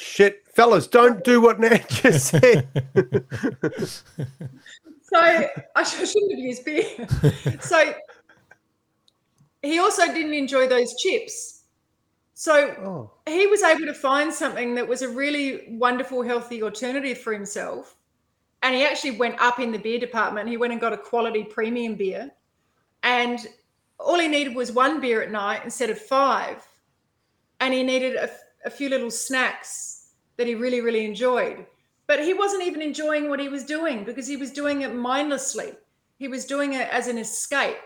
[0.00, 2.66] Shit, fellas, don't do what Nan just said.
[5.02, 7.06] so I shouldn't have used beer.
[7.60, 7.92] So
[9.62, 11.64] he also didn't enjoy those chips.
[12.32, 13.10] So oh.
[13.30, 17.96] he was able to find something that was a really wonderful, healthy alternative for himself.
[18.62, 20.48] And he actually went up in the beer department.
[20.48, 22.30] He went and got a quality premium beer.
[23.02, 23.46] And
[23.98, 26.66] all he needed was one beer at night instead of five.
[27.60, 28.30] And he needed a,
[28.64, 31.66] a few little snacks that he really, really enjoyed.
[32.06, 35.72] But he wasn't even enjoying what he was doing because he was doing it mindlessly.
[36.18, 37.78] He was doing it as an escape.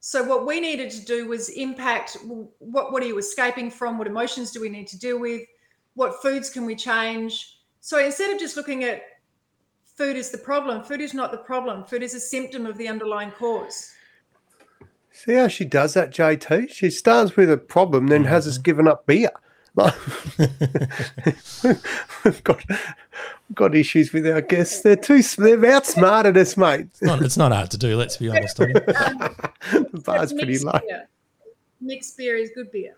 [0.00, 2.18] So what we needed to do was impact
[2.58, 3.98] what what are you escaping from?
[3.98, 5.42] What emotions do we need to deal with?
[5.94, 7.58] What foods can we change?
[7.80, 9.02] So instead of just looking at
[9.96, 11.84] food as the problem, food is not the problem.
[11.84, 13.92] Food is a symptom of the underlying cause.
[15.12, 16.70] See how she does that, JT?
[16.70, 18.62] She starts with a problem, then has us mm-hmm.
[18.62, 19.30] given up beer.
[19.74, 19.94] We've
[22.44, 24.82] got we've got issues with our guests.
[24.82, 26.88] They're too they've outsmarted us, mate.
[26.90, 27.96] It's not, it's not hard to do.
[27.96, 28.60] Let's be honest.
[28.60, 28.72] Um,
[29.92, 30.78] the bar's pretty low.
[30.86, 31.08] Beer.
[31.80, 32.94] Mixed beer is good beer.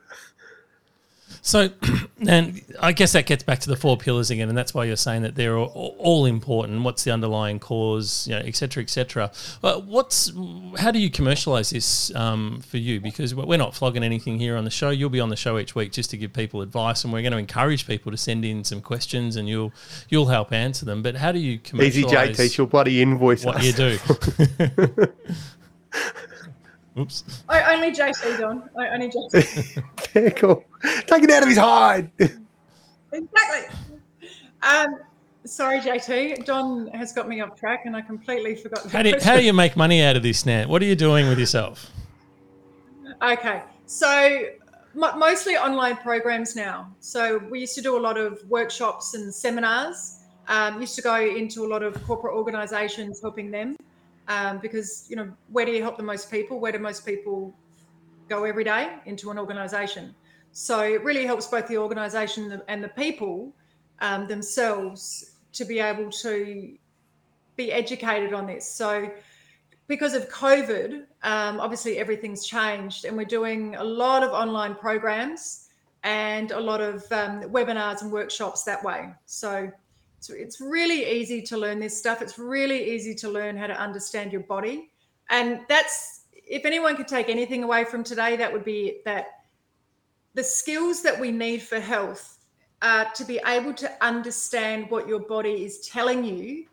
[1.45, 1.69] So,
[2.27, 4.97] and I guess that gets back to the four pillars again, and that's why you're
[4.97, 6.83] saying that they're all, all important.
[6.83, 9.31] What's the underlying cause, you know, et cetera, et cetera.
[9.61, 10.33] But what's
[10.79, 12.99] how do you commercialize this um, for you?
[12.99, 14.89] Because we're not flogging anything here on the show.
[14.89, 17.33] You'll be on the show each week just to give people advice, and we're going
[17.33, 19.75] to encourage people to send in some questions, and you'll
[20.09, 21.03] you'll help answer them.
[21.03, 22.41] But how do you commercialize?
[22.41, 22.57] Easy, JT.
[22.57, 23.65] You'll bloody invoice what us.
[23.67, 23.99] you do.
[26.99, 27.43] Oops.
[27.49, 28.69] I, only JC's Don.
[28.79, 29.83] I, only JC.
[30.13, 30.65] Very cool.
[31.07, 32.11] Take it out of his hide.
[33.13, 33.77] exactly.
[34.63, 35.01] Um,
[35.45, 36.45] sorry, JT.
[36.45, 38.89] Don has got me off track, and I completely forgot.
[38.91, 40.69] How do, you, how do you make money out of this now?
[40.69, 41.91] What are you doing with yourself?
[43.23, 44.47] Okay, so
[44.95, 46.95] mostly online programs now.
[47.01, 50.21] So we used to do a lot of workshops and seminars.
[50.47, 53.77] Um, used to go into a lot of corporate organisations, helping them
[54.29, 56.61] um, because you know where do you help the most people?
[56.61, 57.55] Where do most people
[58.29, 60.15] go every day into an organisation?
[60.53, 63.53] So it really helps both the organisation and the people
[64.01, 66.77] um, themselves to be able to
[67.57, 68.69] be educated on this.
[68.69, 69.11] So
[69.87, 75.69] because of COVID, um, obviously everything's changed, and we're doing a lot of online programs
[76.03, 79.13] and a lot of um, webinars and workshops that way.
[79.27, 79.71] So
[80.33, 82.23] it's, it's really easy to learn this stuff.
[82.23, 84.91] It's really easy to learn how to understand your body.
[85.31, 89.27] And that's, if anyone could take anything away from today, that would be that
[90.35, 92.39] the skills that we need for health
[92.83, 96.67] are to be able to understand what your body is telling you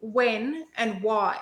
[0.00, 1.38] when and why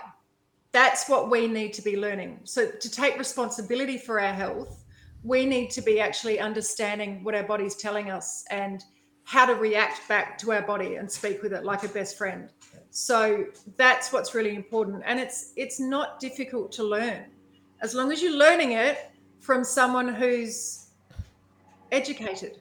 [0.76, 2.38] that's what we need to be learning.
[2.44, 4.84] So, to take responsibility for our health,
[5.22, 8.84] we need to be actually understanding what our body's telling us and
[9.26, 12.48] how to react back to our body and speak with it like a best friend.
[12.90, 13.46] So
[13.76, 17.24] that's what's really important and it's it's not difficult to learn.
[17.82, 19.10] As long as you're learning it
[19.40, 20.90] from someone who's
[21.90, 22.60] educated.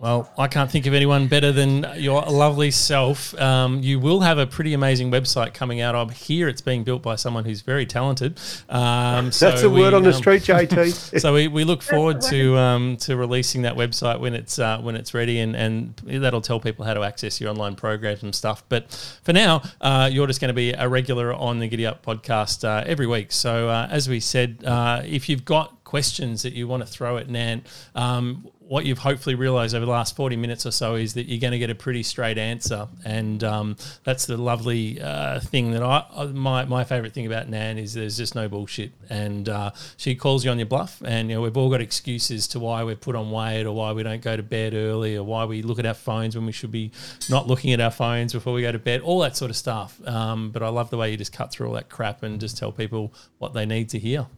[0.00, 3.38] Well, I can't think of anyone better than your lovely self.
[3.38, 5.94] Um, you will have a pretty amazing website coming out.
[5.94, 6.48] I'm here.
[6.48, 8.40] It's being built by someone who's very talented.
[8.70, 11.20] Um, so That's a we, word on the um, street, JT.
[11.20, 14.96] so we, we look forward to um, to releasing that website when it's uh, when
[14.96, 18.64] it's ready, and, and that'll tell people how to access your online programs and stuff.
[18.70, 18.90] But
[19.22, 22.64] for now, uh, you're just going to be a regular on the Giddy Up podcast
[22.64, 23.32] uh, every week.
[23.32, 27.16] So uh, as we said, uh, if you've got questions that you want to throw
[27.16, 27.64] at Nan,
[27.96, 31.40] um, what you've hopefully realised over the last 40 minutes or so is that you're
[31.40, 32.86] going to get a pretty straight answer.
[33.04, 37.48] And um, that's the lovely uh, thing that I, uh, my, my favourite thing about
[37.48, 38.92] Nan is there's just no bullshit.
[39.08, 41.02] And uh, she calls you on your bluff.
[41.04, 43.90] And, you know, we've all got excuses to why we're put on weight or why
[43.90, 46.52] we don't go to bed early or why we look at our phones when we
[46.52, 46.92] should be
[47.28, 50.00] not looking at our phones before we go to bed, all that sort of stuff.
[50.06, 52.56] Um, but I love the way you just cut through all that crap and just
[52.56, 54.28] tell people what they need to hear.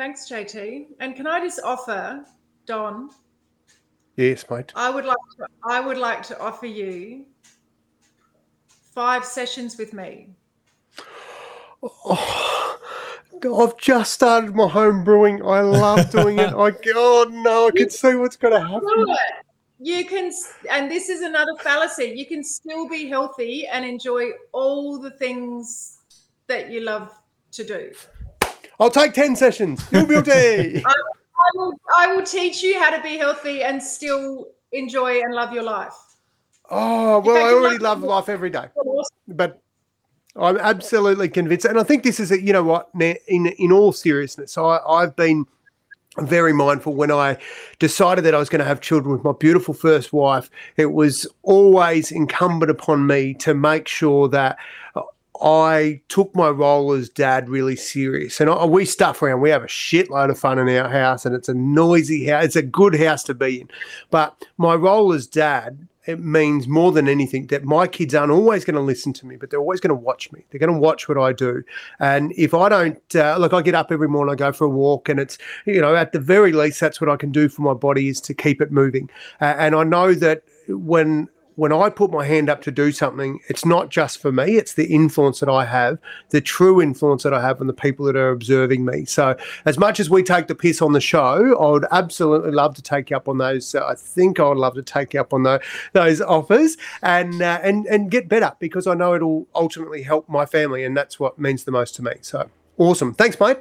[0.00, 0.86] Thanks, JT.
[1.00, 2.24] And can I just offer,
[2.64, 3.10] Don?
[4.16, 4.72] Yes, mate.
[4.74, 7.26] I would like to, I would like to offer you
[8.94, 10.30] five sessions with me.
[11.82, 12.78] Oh,
[13.44, 15.44] I've just started my home brewing.
[15.44, 16.54] I love doing it.
[16.54, 19.04] I oh no, I can see what's going to happen.
[19.80, 20.32] You can,
[20.70, 22.14] and this is another fallacy.
[22.16, 25.98] You can still be healthy and enjoy all the things
[26.46, 27.12] that you love
[27.52, 27.92] to do.
[28.80, 29.84] I'll take 10 sessions.
[29.92, 30.82] You'll be okay.
[30.86, 35.34] I, I, will, I will teach you how to be healthy and still enjoy and
[35.34, 35.92] love your life.
[36.70, 38.66] Oh, well, I already love life every day.
[39.28, 39.60] But
[40.36, 41.66] I'm absolutely convinced.
[41.66, 45.14] And I think this is, a, you know what, in, in all seriousness, I, I've
[45.14, 45.46] been
[46.18, 47.38] very mindful when I
[47.78, 50.50] decided that I was going to have children with my beautiful first wife.
[50.76, 54.58] It was always incumbent upon me to make sure that
[54.94, 55.02] uh,
[55.42, 59.40] I took my role as dad really serious, and I, we stuff around.
[59.40, 62.44] We have a shitload of fun in our house, and it's a noisy house.
[62.44, 63.68] It's a good house to be in.
[64.10, 68.64] But my role as dad it means more than anything that my kids aren't always
[68.64, 70.44] going to listen to me, but they're always going to watch me.
[70.50, 71.62] They're going to watch what I do.
[71.98, 74.70] And if I don't, uh, look, I get up every morning, I go for a
[74.70, 75.36] walk, and it's,
[75.66, 78.20] you know, at the very least, that's what I can do for my body is
[78.22, 79.10] to keep it moving.
[79.40, 81.28] Uh, and I know that when
[81.60, 84.72] when I put my hand up to do something, it's not just for me, it's
[84.72, 85.98] the influence that I have,
[86.30, 89.04] the true influence that I have on the people that are observing me.
[89.04, 89.36] So,
[89.66, 92.82] as much as we take the piss on the show, I would absolutely love to
[92.82, 93.74] take you up on those.
[93.74, 95.60] Uh, I think I would love to take you up on the,
[95.92, 100.46] those offers and, uh, and, and get better because I know it'll ultimately help my
[100.46, 102.12] family, and that's what means the most to me.
[102.22, 102.48] So,
[102.78, 103.12] awesome.
[103.12, 103.58] Thanks, mate.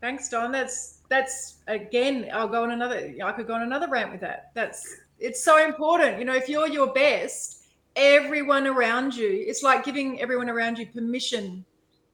[0.00, 0.50] Thanks, Don.
[0.50, 2.28] That's that's again.
[2.32, 3.14] I'll go on another.
[3.22, 4.50] I could go on another rant with that.
[4.54, 6.18] That's it's so important.
[6.18, 7.64] You know, if you're your best,
[7.96, 11.64] everyone around you, it's like giving everyone around you permission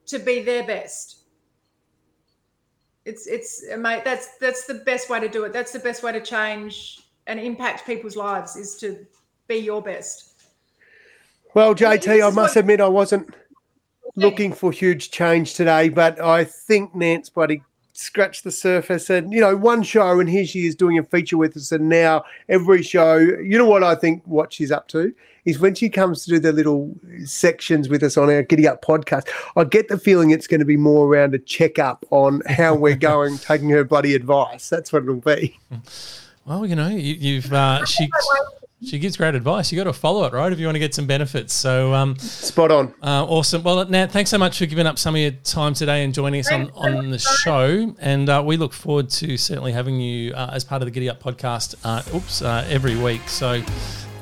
[0.07, 1.23] to be their best.
[3.05, 5.53] It's it's mate, that's that's the best way to do it.
[5.53, 9.07] That's the best way to change and impact people's lives is to
[9.47, 10.35] be your best.
[11.55, 13.35] Well, JT, I must admit I wasn't
[14.17, 17.63] looking for huge change today, but I think Nance buddy
[17.99, 21.37] scratch the surface and you know one show and here she is doing a feature
[21.37, 25.13] with us and now every show you know what i think what she's up to?
[25.45, 26.95] Is when she comes to do the little
[27.25, 29.27] sections with us on our giddy up podcast
[29.57, 32.73] i get the feeling it's going to be more around a check up on how
[32.73, 34.69] we're going taking her bloody advice.
[34.69, 35.59] That's what it'll be.
[36.45, 38.09] Well you know you, have uh, she
[38.85, 39.73] she gives great advice.
[39.73, 40.53] You got to follow it, right?
[40.53, 41.53] If you want to get some benefits.
[41.53, 42.95] So, um, spot on.
[43.03, 43.63] Uh, awesome.
[43.63, 46.41] Well, Nat, thanks so much for giving up some of your time today and joining
[46.41, 47.95] us on, on the show.
[47.99, 51.11] And uh, we look forward to certainly having you uh, as part of the Giddy
[51.11, 51.75] Up podcast.
[51.83, 53.29] Uh, oops, uh, every week.
[53.29, 53.63] So,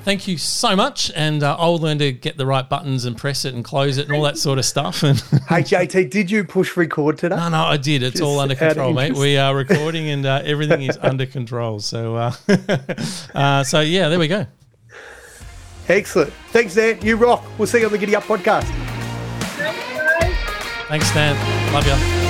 [0.06, 3.44] thank you so much, and uh, I'll learn to get the right buttons and press
[3.44, 5.02] it and close it and all that sort of stuff.
[5.02, 7.34] And hey, JT, did you push record today?
[7.34, 8.04] no, no, I did.
[8.04, 9.14] It's all under control, mate.
[9.14, 11.80] We are recording, and uh, everything is under control.
[11.80, 12.32] So, uh,
[13.34, 14.46] uh, so yeah, there we go.
[15.88, 16.32] Excellent.
[16.50, 17.02] Thanks, Dan.
[17.02, 17.44] You rock.
[17.58, 18.64] We'll see you on the Giddy Up podcast.
[20.88, 21.72] Thanks, Dan.
[21.74, 22.25] Love you.